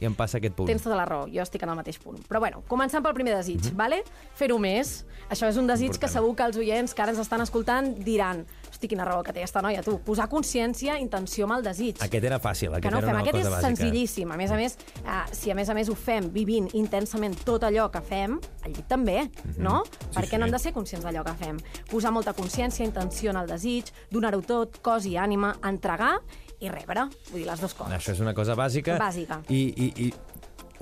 i 0.00 0.04
em 0.06 0.14
passa 0.14 0.38
aquest 0.38 0.54
punt. 0.54 0.66
Tens 0.68 0.82
tota 0.82 0.96
la 0.96 1.04
raó, 1.06 1.26
jo 1.32 1.42
estic 1.42 1.62
en 1.62 1.70
el 1.70 1.76
mateix 1.76 1.98
punt. 1.98 2.18
Però 2.28 2.40
bueno, 2.40 2.62
començant 2.68 3.02
pel 3.02 3.14
primer 3.14 3.36
desig, 3.36 3.60
Mhm. 3.70 3.76
vale? 3.76 4.02
fer-ho 4.34 4.58
més. 4.58 5.04
Això 5.30 5.48
és 5.48 5.56
un 5.56 5.66
desig 5.66 5.86
Important. 5.92 6.00
que 6.00 6.08
segur 6.18 6.36
que 6.36 6.42
els 6.44 6.56
oients 6.56 6.94
que 6.94 7.02
ara 7.02 7.10
ens 7.12 7.20
estan 7.20 7.40
escoltant 7.40 7.96
diran 8.04 8.44
hosti, 8.70 8.88
quina 8.88 9.04
raó 9.04 9.22
que 9.22 9.32
té 9.32 9.40
aquesta 9.40 9.62
noia, 9.62 9.82
tu. 9.82 9.98
Posar 10.00 10.28
consciència, 10.28 10.98
intenció 11.00 11.44
amb 11.44 11.54
el 11.58 11.62
desig. 11.62 11.96
Aquest 12.02 12.24
era 12.24 12.38
fàcil, 12.40 12.70
que 12.70 12.76
aquest 12.78 12.90
no 12.92 12.98
ho 12.98 13.02
era 13.02 13.06
fem. 13.06 13.14
una 13.14 13.20
Aquest 13.22 13.36
és 13.36 13.44
cosa 13.44 13.56
bàsica. 13.56 13.76
senzillíssim. 13.76 14.30
A 14.32 14.36
més 14.36 14.50
a 14.50 14.56
més, 14.56 14.76
eh, 15.04 15.08
si 15.32 15.50
a 15.50 15.54
més 15.54 15.68
a 15.68 15.74
més 15.74 15.88
ho 15.88 15.94
fem 15.94 16.30
vivint 16.32 16.68
intensament 16.74 17.36
tot 17.44 17.62
allò 17.62 17.90
que 17.90 18.00
fem, 18.00 18.38
al 18.64 18.72
llit 18.72 18.86
també, 18.88 19.30
no? 19.58 19.82
Mhm. 19.84 19.84
Sí, 20.10 20.18
Perquè 20.18 20.30
sí. 20.30 20.38
no 20.38 20.44
hem 20.46 20.50
de 20.52 20.58
ser 20.58 20.72
conscients 20.72 21.04
d'allò 21.06 21.24
que 21.24 21.34
fem. 21.44 21.58
Posar 21.90 22.10
molta 22.12 22.32
consciència, 22.34 22.84
intenció 22.84 23.30
en 23.30 23.36
el 23.36 23.46
desig, 23.46 23.84
donar-ho 24.10 24.40
tot, 24.42 24.61
cos 24.82 25.06
i 25.08 25.16
ànima, 25.20 25.54
entregar 25.68 26.16
i 26.62 26.70
rebre. 26.70 27.08
Vull 27.30 27.42
dir, 27.42 27.48
les 27.48 27.62
dues 27.62 27.74
coses. 27.74 27.94
Això 27.96 28.14
és 28.14 28.20
una 28.22 28.34
cosa 28.34 28.54
bàsica. 28.58 28.96
Bàsica. 29.00 29.40
I, 29.50 29.62
i, 29.74 29.88
i 30.06 30.12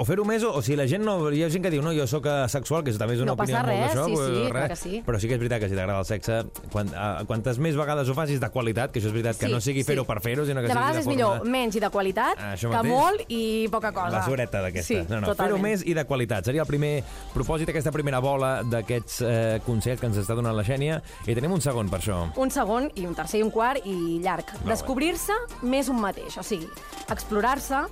o 0.01 0.05
fer-ho 0.09 0.25
més, 0.25 0.43
o, 0.49 0.55
o 0.57 0.63
si 0.65 0.77
la 0.79 0.87
gent 0.89 1.05
no... 1.05 1.15
Hi 1.31 1.43
ha 1.45 1.51
gent 1.53 1.63
que 1.67 1.71
diu, 1.75 1.83
no, 1.85 1.93
jo 1.93 2.07
sóc 2.09 2.25
asexual, 2.33 2.83
que 2.87 2.95
també 2.97 3.15
és 3.19 3.21
una 3.21 3.35
No 3.35 3.37
passa 3.37 3.61
opinió 3.61 3.67
molt 3.67 3.71
res, 3.71 3.93
d'això. 3.93 4.07
sí, 4.07 4.17
sí, 4.17 4.41
res. 4.41 4.51
clar 4.55 4.69
que 4.73 4.77
sí. 4.81 5.03
Però 5.07 5.21
sí 5.21 5.29
que 5.29 5.37
és 5.37 5.41
veritat 5.43 5.61
que 5.61 5.69
si 5.69 5.77
t'agrada 5.77 6.01
el 6.01 6.09
sexe, 6.09 6.39
quan, 6.73 6.89
uh, 6.95 7.25
quantes 7.29 7.59
més 7.61 7.77
vegades 7.77 8.09
ho 8.09 8.15
facis 8.17 8.41
de 8.41 8.49
qualitat, 8.55 8.91
que 8.95 8.99
això 9.03 9.11
és 9.13 9.17
veritat, 9.19 9.37
que 9.37 9.47
Sí, 9.47 9.53
no 9.53 9.61
sigui 9.61 9.85
sí. 9.85 9.89
fer-ho 9.93 10.07
per 10.09 10.19
fer-ho, 10.25 10.47
sinó 10.49 10.63
que 10.65 10.69
de 10.69 10.73
sigui 10.73 10.81
vegades 10.81 10.97
de 10.97 11.01
és 11.05 11.11
millor 11.13 11.45
menys 11.45 11.77
i 11.77 11.81
de 11.85 11.91
qualitat 11.93 12.39
Ah, 12.41 12.55
això 12.57 12.71
que 12.71 12.77
mateix. 12.81 12.95
molt 12.95 13.25
i 13.29 13.69
poca 13.71 13.93
cosa. 13.93 14.11
La 14.17 14.25
sureta 14.25 14.63
d'aquesta. 14.65 14.87
Sí, 14.89 14.97
no, 15.05 15.21
no, 15.21 15.35
fer-ho 15.35 15.35
totalment. 15.37 15.63
més 15.69 15.85
i 15.87 15.95
de 15.95 16.05
qualitat. 16.09 16.45
Seria 16.49 16.63
el 16.65 16.71
primer 16.73 17.05
propòsit, 17.35 17.69
aquesta 17.69 17.93
primera 17.93 18.21
bola 18.25 18.63
d'aquests 18.65 19.21
eh, 19.23 19.61
consells 19.67 20.01
que 20.01 20.07
ens 20.11 20.17
està 20.25 20.35
donant 20.35 20.57
la 20.57 20.65
Xènia. 20.65 21.03
I 21.27 21.35
tenim 21.37 21.53
un 21.53 21.61
segon 21.61 21.91
per 21.93 22.01
això. 22.01 22.23
Un 22.41 22.51
segon 22.51 22.89
i 22.97 23.05
un 23.07 23.15
tercer 23.15 23.41
i 23.41 23.43
un 23.45 23.51
quart 23.51 23.85
i 23.85 24.19
llarg. 24.25 24.49
bé. 24.65 24.71
Descobrir-se 24.73 25.37
més 25.63 25.89
un 25.93 26.01
mateix, 26.01 26.39
o 26.39 26.43
sigui, 26.43 26.67
explorar-se, 27.11 27.85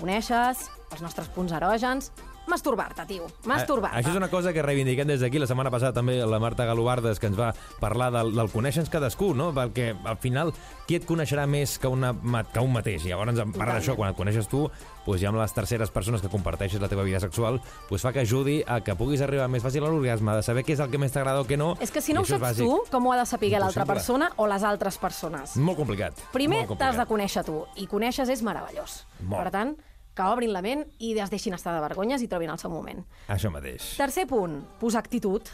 conèixer 0.00 0.54
els 0.92 1.02
nostres 1.02 1.28
punts 1.32 1.52
erògens, 1.56 2.10
masturbar-te, 2.46 3.04
tio, 3.06 3.26
masturbar-te. 3.46 3.96
Eh, 3.96 4.02
Això 4.02 4.10
és 4.12 4.18
una 4.18 4.28
cosa 4.30 4.52
que 4.52 4.62
reivindiquem 4.64 5.06
des 5.08 5.20
d'aquí. 5.22 5.38
La 5.38 5.46
setmana 5.46 5.70
passada 5.70 5.92
també 5.94 6.16
la 6.26 6.40
Marta 6.42 6.64
Galobardes, 6.66 7.20
que 7.22 7.28
ens 7.30 7.38
va 7.38 7.52
parlar 7.80 8.10
del, 8.14 8.32
del 8.34 8.50
conèixer 8.50 8.82
cadascú, 8.90 9.32
no? 9.34 9.52
Perquè 9.54 9.92
al 10.04 10.18
final 10.18 10.50
qui 10.88 10.98
et 10.98 11.06
coneixerà 11.08 11.46
més 11.46 11.76
que, 11.78 11.88
una, 11.88 12.12
que 12.52 12.60
un 12.60 12.72
mateix? 12.74 13.06
I 13.06 13.12
llavors, 13.12 13.38
a 13.38 13.46
part 13.46 13.76
d'això, 13.76 13.94
quan 13.98 14.10
et 14.10 14.18
coneixes 14.18 14.50
tu, 14.50 14.64
doncs 15.06 15.22
ja 15.22 15.30
amb 15.30 15.38
les 15.40 15.54
terceres 15.54 15.90
persones 15.94 16.22
que 16.22 16.30
comparteixes 16.32 16.82
la 16.82 16.90
teva 16.90 17.06
vida 17.06 17.20
sexual, 17.22 17.60
doncs 17.88 18.02
fa 18.02 18.12
que 18.12 18.26
ajudi 18.26 18.58
a 18.66 18.80
que 18.82 18.96
puguis 18.98 19.22
arribar 19.22 19.46
més 19.50 19.62
fàcil 19.62 19.86
a 19.86 19.92
l'orgasme, 19.92 20.34
de 20.38 20.42
saber 20.42 20.66
què 20.66 20.74
és 20.74 20.82
el 20.82 20.90
que 20.90 20.98
més 20.98 21.14
t'agrada 21.14 21.42
o 21.42 21.46
què 21.48 21.56
no. 21.58 21.76
És 21.80 21.94
que 21.94 22.02
si 22.02 22.12
no 22.12 22.26
ho 22.26 22.28
saps 22.28 22.42
bàsic. 22.42 22.66
tu, 22.66 22.82
com 22.90 23.06
ho 23.06 23.14
ha 23.14 23.20
de 23.22 23.26
saber 23.30 23.54
l'altra 23.58 23.86
persona 23.86 24.32
o 24.36 24.50
les 24.50 24.66
altres 24.66 24.98
persones? 24.98 25.56
Molt 25.56 25.78
complicat. 25.78 26.18
Primer 26.34 26.66
t'has 26.74 26.98
de 26.98 27.06
conèixer 27.06 27.46
tu, 27.46 27.62
i 27.78 27.86
conèixer 27.86 28.26
és 28.30 28.42
meravellós. 28.42 29.02
Molt. 29.22 29.38
Per 29.42 29.54
tant, 29.54 29.74
que 30.14 30.28
obrin 30.28 30.52
la 30.52 30.62
ment 30.62 30.84
i 31.00 31.12
es 31.18 31.30
deixin 31.32 31.54
estar 31.56 31.74
de 31.74 31.82
vergonyes 31.84 32.22
i 32.22 32.28
trobin 32.28 32.52
el 32.52 32.60
seu 32.60 32.70
moment. 32.72 33.04
Això 33.32 33.50
mateix. 33.52 33.94
Tercer 34.00 34.26
punt, 34.30 34.60
posar 34.80 35.02
actitud. 35.04 35.48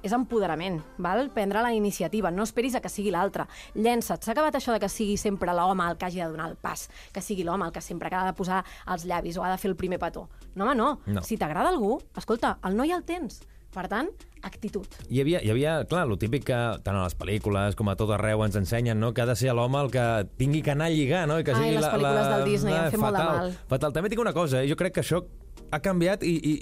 És 0.00 0.14
empoderament, 0.16 0.78
val? 0.96 1.26
prendre 1.28 1.60
la 1.60 1.74
iniciativa, 1.76 2.30
no 2.32 2.46
esperis 2.46 2.74
a 2.74 2.80
que 2.80 2.88
sigui 2.88 3.10
l'altre. 3.12 3.44
Llença't, 3.74 4.22
s'ha 4.24 4.32
acabat 4.32 4.56
això 4.56 4.72
de 4.72 4.80
que 4.80 4.88
sigui 4.88 5.18
sempre 5.20 5.52
l'home 5.52 5.84
el 5.84 5.98
que 6.00 6.06
hagi 6.06 6.22
de 6.22 6.30
donar 6.32 6.48
el 6.48 6.56
pas, 6.56 6.86
que 7.12 7.20
sigui 7.20 7.44
l'home 7.44 7.66
el 7.66 7.72
que 7.72 7.82
sempre 7.84 8.08
que 8.08 8.16
ha 8.16 8.24
de 8.24 8.32
posar 8.32 8.62
els 8.88 9.04
llavis 9.04 9.36
o 9.36 9.44
ha 9.44 9.50
de 9.52 9.58
fer 9.60 9.68
el 9.68 9.76
primer 9.76 9.98
petó. 10.00 10.30
No, 10.54 10.64
home, 10.64 10.74
no. 10.74 10.88
No. 11.04 11.22
Si 11.22 11.36
t'agrada 11.36 11.68
algú, 11.68 11.98
escolta, 12.16 12.56
el 12.64 12.80
no 12.80 12.88
ja 12.88 12.96
el 12.96 13.04
tens. 13.04 13.42
Per 13.70 13.84
tant, 13.86 14.08
actitud. 14.42 14.86
Hi 15.06 15.20
havia, 15.22 15.38
hi 15.46 15.50
havia, 15.52 15.76
clar, 15.86 16.02
el 16.08 16.18
típic 16.18 16.48
que 16.48 16.58
tant 16.82 16.96
a 16.98 17.04
les 17.04 17.14
pel·lícules 17.14 17.76
com 17.78 17.90
a 17.92 17.94
tot 17.98 18.10
arreu 18.16 18.42
ens 18.42 18.56
ensenyen, 18.58 18.98
no?, 18.98 19.12
que 19.14 19.22
ha 19.22 19.28
de 19.28 19.36
ser 19.38 19.54
l'home 19.54 19.78
el 19.84 19.92
que 19.94 20.06
tingui 20.40 20.62
que 20.66 20.72
anar 20.74 20.88
a 20.90 20.94
lligar, 20.94 21.26
no?, 21.30 21.38
I 21.38 21.46
que 21.46 21.54
Ai, 21.54 21.60
sigui 21.60 21.76
les 21.76 21.86
la, 21.86 21.92
pel·lícules 21.94 22.26
la, 22.26 22.32
del 22.34 22.48
Disney 22.50 22.74
han 22.74 22.90
fet 22.90 23.02
molt 23.04 23.18
de 23.20 23.28
mal. 23.28 23.54
Fatal. 23.70 23.94
També 23.94 24.10
dic 24.10 24.22
una 24.22 24.34
cosa, 24.34 24.64
eh? 24.64 24.68
jo 24.70 24.78
crec 24.80 24.96
que 24.98 25.04
això 25.04 25.22
ha 25.70 25.78
canviat 25.84 26.26
i, 26.26 26.34
i 26.50 26.54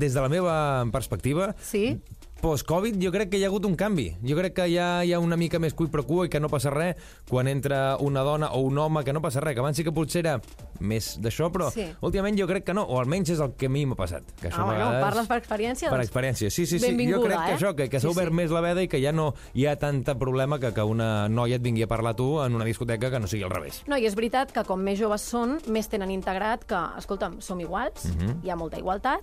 des 0.00 0.16
de 0.16 0.24
la 0.24 0.30
meva 0.32 0.56
perspectiva, 0.94 1.50
Sí? 1.60 1.98
post-Covid 2.40 2.98
jo 3.02 3.10
crec 3.12 3.30
que 3.30 3.38
hi 3.38 3.44
ha 3.44 3.48
hagut 3.48 3.64
un 3.64 3.74
canvi. 3.76 4.10
Jo 4.22 4.36
crec 4.36 4.54
que 4.54 4.66
ja 4.72 5.02
hi 5.04 5.12
ha 5.12 5.18
una 5.22 5.36
mica 5.36 5.58
més 5.58 5.74
cuit 5.74 5.90
pro 5.90 6.04
quo 6.06 6.24
i 6.26 6.28
que 6.28 6.40
no 6.40 6.48
passa 6.52 6.70
res 6.70 6.96
quan 7.28 7.48
entra 7.48 7.96
una 8.00 8.22
dona 8.22 8.50
o 8.52 8.60
un 8.60 8.76
home, 8.78 9.02
que 9.04 9.12
no 9.12 9.22
passa 9.22 9.40
res, 9.40 9.54
que 9.54 9.60
abans 9.64 9.76
sí 9.76 9.84
que 9.84 9.92
potser 9.92 10.20
era 10.24 10.40
més 10.80 11.16
d'això, 11.22 11.50
però 11.50 11.70
Sí. 11.72 11.86
últimament 12.02 12.38
jo 12.38 12.46
crec 12.46 12.64
que 12.64 12.74
no, 12.74 12.82
o 12.84 12.98
almenys 13.00 13.30
és 13.30 13.40
el 13.40 13.54
que 13.56 13.66
a 13.66 13.68
mi 13.72 13.86
m'ha 13.86 13.96
passat. 13.96 14.22
Que 14.40 14.48
això 14.50 14.60
Ah, 14.60 14.64
bueno, 14.64 14.84
vegades- 14.86 15.04
parles 15.04 15.26
per 15.26 15.38
experiència? 15.42 15.88
Per 15.88 15.96
Doncs 15.98 16.08
experiència, 16.10 16.50
sí, 16.50 16.66
sí, 16.66 16.78
sí. 16.78 17.10
Jo 17.10 17.22
crec 17.22 17.38
que 17.46 17.52
eh? 17.52 17.56
això, 17.56 17.74
que, 17.74 17.88
que 17.88 18.00
s'ha 18.00 18.08
Sí, 18.08 18.12
obert 18.14 18.28
sí. 18.30 18.34
més 18.34 18.50
la 18.50 18.60
veda 18.60 18.82
i 18.82 18.88
que 18.88 19.00
ja 19.02 19.12
no 19.12 19.34
hi 19.54 19.66
ha 19.66 19.76
tant 19.76 20.04
problema 20.18 20.58
que, 20.60 20.72
que 20.74 20.82
una 20.82 21.28
noia 21.28 21.56
et 21.56 21.62
vingui 21.62 21.82
a 21.82 21.86
parlar 21.86 22.12
a 22.12 22.16
tu 22.16 22.40
en 22.42 22.54
una 22.54 22.64
discoteca 22.64 23.10
que 23.10 23.18
no 23.18 23.26
sigui 23.26 23.42
al 23.44 23.50
revés. 23.50 23.82
No, 23.86 23.96
i 23.96 24.04
és 24.06 24.14
veritat 24.14 24.52
que 24.52 24.62
com 24.64 24.78
més 24.80 24.98
joves 24.98 25.22
són, 25.22 25.58
més 25.68 25.88
tenen 25.88 26.10
integrat 26.10 26.64
que, 26.64 26.76
escolta'm, 26.98 27.40
som 27.40 27.58
iguals, 27.60 28.04
Mhm. 28.06 28.44
hi 28.44 28.50
ha 28.50 28.56
molta 28.56 28.78
igualtat, 28.78 29.20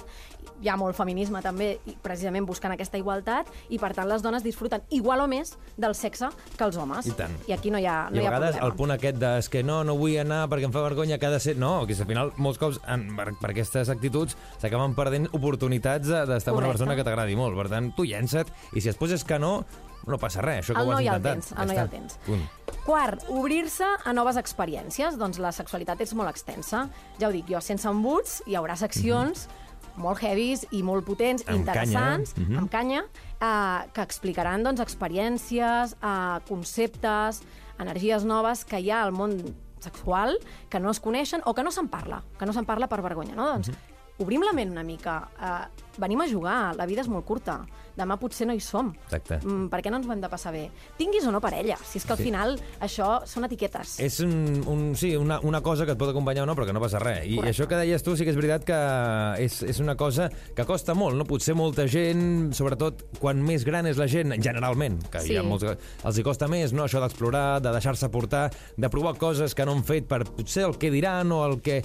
hi 0.61 0.67
ha 0.69 0.75
molt 0.77 0.95
feminisme 0.95 1.41
també, 1.41 1.79
i 1.85 1.95
precisament 2.01 2.45
buscant 2.45 2.73
aquesta 2.73 2.97
igualtat, 3.03 3.51
i 3.69 3.77
per 3.79 3.91
tant 3.93 4.07
les 4.09 4.23
dones 4.23 4.43
disfruten 4.43 4.81
igual 4.95 5.21
o 5.21 5.27
més 5.29 5.53
del 5.77 5.93
sexe 5.95 6.31
que 6.57 6.63
els 6.65 6.77
homes. 6.79 7.05
I 7.11 7.15
tant. 7.19 7.35
I 7.47 7.53
aquí 7.57 7.69
no 7.73 7.77
hi 7.81 7.85
ha, 7.85 8.07
no 8.09 8.17
I 8.17 8.23
hi 8.23 8.25
ha 8.25 8.31
vegades 8.31 8.55
problema. 8.55 8.71
el 8.71 8.77
punt 8.79 8.95
aquest 8.97 9.19
de 9.21 9.31
és 9.43 9.49
que 9.51 9.63
no, 9.63 9.81
no 9.83 9.97
vull 9.99 10.17
anar 10.21 10.45
perquè 10.49 10.65
em 10.69 10.73
fa 10.73 10.81
vergonya 10.87 11.19
que 11.19 11.27
ha 11.29 11.33
de 11.35 11.39
ser... 11.43 11.57
No, 11.59 11.85
que 11.85 11.93
al 11.99 12.07
final 12.09 12.33
molts 12.37 12.57
cops 12.61 12.79
en, 12.87 13.09
per, 13.17 13.29
per 13.41 13.51
aquestes 13.53 13.89
actituds 13.93 14.37
s'acaben 14.61 14.95
perdent 14.97 15.27
oportunitats 15.33 16.07
de- 16.07 16.25
d'estar 16.29 16.53
amb 16.53 16.63
una 16.63 16.71
persona 16.73 16.95
que 16.95 17.03
t'agradi 17.05 17.35
molt. 17.35 17.57
Per 17.59 17.69
tant, 17.69 17.91
tu 17.97 18.05
llença't 18.07 18.49
i 18.73 18.81
si 18.81 18.89
es 18.89 18.97
poses 18.97 19.23
que 19.27 19.37
no, 19.39 19.65
no 20.07 20.17
passa 20.19 20.41
res. 20.43 20.63
Això 20.65 20.73
que 20.77 20.81
El 20.81 20.87
ho 20.89 20.95
has 20.97 21.01
intentat. 21.03 21.33
tens, 21.33 21.51
el 21.57 21.67
no 21.67 21.73
ja 21.77 21.83
el 21.85 21.89
tens. 21.91 22.17
Punt. 22.25 22.45
Quart, 22.83 23.23
obrir-se 23.31 23.85
a 24.03 24.11
noves 24.13 24.35
experiències. 24.39 25.15
Doncs 25.19 25.39
la 25.39 25.51
sexualitat 25.55 26.01
és 26.03 26.13
molt 26.13 26.29
extensa. 26.33 26.87
Ja 27.19 27.29
ho 27.29 27.31
dic 27.35 27.47
jo, 27.51 27.61
sense 27.63 27.87
embuts 27.87 28.41
hi 28.45 28.57
haurà 28.59 28.75
seccions 28.79 29.47
molt 29.95 30.23
heavies 30.23 30.65
i 30.71 30.81
molt 30.83 31.05
potents, 31.05 31.45
Amb 31.47 31.59
interessants, 31.59 32.33
canya, 32.33 32.45
eh? 32.45 32.49
Mhm. 32.49 32.57
amb 32.59 32.71
canya, 32.71 33.03
eh, 33.39 33.89
que 33.93 34.01
explicaran 34.01 34.63
doncs, 34.63 34.79
experiències, 34.79 35.95
eh, 36.01 36.39
conceptes, 36.47 37.43
energies 37.79 38.23
noves 38.23 38.65
que 38.65 38.79
hi 38.79 38.91
ha 38.91 39.03
al 39.03 39.11
món 39.11 39.55
sexual 39.79 40.37
que 40.69 40.79
no 40.79 40.91
es 40.91 40.99
coneixen 40.99 41.41
o 41.45 41.53
que 41.53 41.63
no 41.63 41.71
se'n 41.71 41.89
parla, 41.89 42.23
que 42.39 42.45
no 42.45 42.53
se'n 42.53 42.65
parla 42.65 42.87
per 42.87 43.01
vergonya, 43.01 43.35
no? 43.35 43.51
Doncs 43.53 43.71
obrim 44.19 44.43
la 44.45 44.53
ment 44.53 44.71
una 44.71 44.83
mica, 44.83 45.29
eh, 45.41 45.82
venim 45.97 46.21
a 46.21 46.27
jugar, 46.27 46.75
la 46.75 46.85
vida 46.85 47.01
és 47.01 47.07
molt 47.07 47.25
curta, 47.25 47.61
demà 47.97 48.17
potser 48.17 48.47
no 48.47 48.53
hi 48.53 48.59
som. 48.59 48.91
Exacte. 49.05 49.37
Mm, 49.45 49.67
per 49.69 49.81
què 49.81 49.91
no 49.91 49.97
ens 49.97 50.07
ho 50.07 50.11
hem 50.13 50.21
de 50.21 50.29
passar 50.29 50.51
bé? 50.51 50.69
Tinguis 50.97 51.25
o 51.27 51.31
no 51.31 51.39
parella, 51.39 51.77
si 51.85 51.99
és 51.99 52.05
que 52.05 52.11
al 52.13 52.17
Sí. 52.17 52.23
final 52.23 52.55
això 52.81 53.25
són 53.27 53.45
etiquetes. 53.45 53.99
És 53.99 54.19
un, 54.21 54.63
un, 54.67 54.95
sí, 54.95 55.15
una, 55.15 55.39
una 55.41 55.61
cosa 55.61 55.85
que 55.85 55.91
et 55.91 55.97
pot 55.97 56.09
acompanyar 56.09 56.43
o 56.43 56.45
no, 56.47 56.55
però 56.55 56.65
que 56.65 56.73
no 56.73 56.81
passa 56.81 56.97
res. 56.99 57.25
I 57.25 57.35
Correcte. 57.35 57.51
això 57.63 57.67
que 57.67 57.75
deies 57.75 58.01
tu 58.03 58.15
sí 58.17 58.23
que 58.23 58.31
és 58.31 58.35
veritat 58.35 58.63
que 58.65 59.43
és, 59.43 59.61
és 59.63 59.79
una 59.79 59.95
cosa 59.95 60.29
que 60.55 60.65
costa 60.65 60.93
molt, 60.95 61.15
no? 61.15 61.25
Potser 61.25 61.53
molta 61.55 61.85
gent, 61.87 62.53
sobretot 62.53 63.05
quan 63.19 63.41
més 63.43 63.63
gran 63.63 63.85
és 63.85 63.97
la 63.97 64.07
gent, 64.07 64.33
generalment, 64.41 64.97
que 65.09 65.19
Sí. 65.21 65.33
hi 65.33 65.37
ha 65.37 65.43
molts, 65.43 65.63
els 66.03 66.17
hi 66.17 66.23
costa 66.23 66.47
més, 66.47 66.73
no? 66.73 66.83
Això 66.85 66.99
d'explorar, 66.99 67.61
de 67.61 67.71
deixar-se 67.71 68.09
portar, 68.09 68.49
de 68.75 68.89
provar 68.89 69.15
coses 69.17 69.53
que 69.53 69.65
no 69.65 69.73
han 69.73 69.83
fet 69.83 70.07
per 70.07 70.23
potser 70.25 70.63
el 70.65 70.77
que 70.79 70.89
diran 70.89 71.31
o 71.31 71.45
el 71.45 71.61
que... 71.61 71.83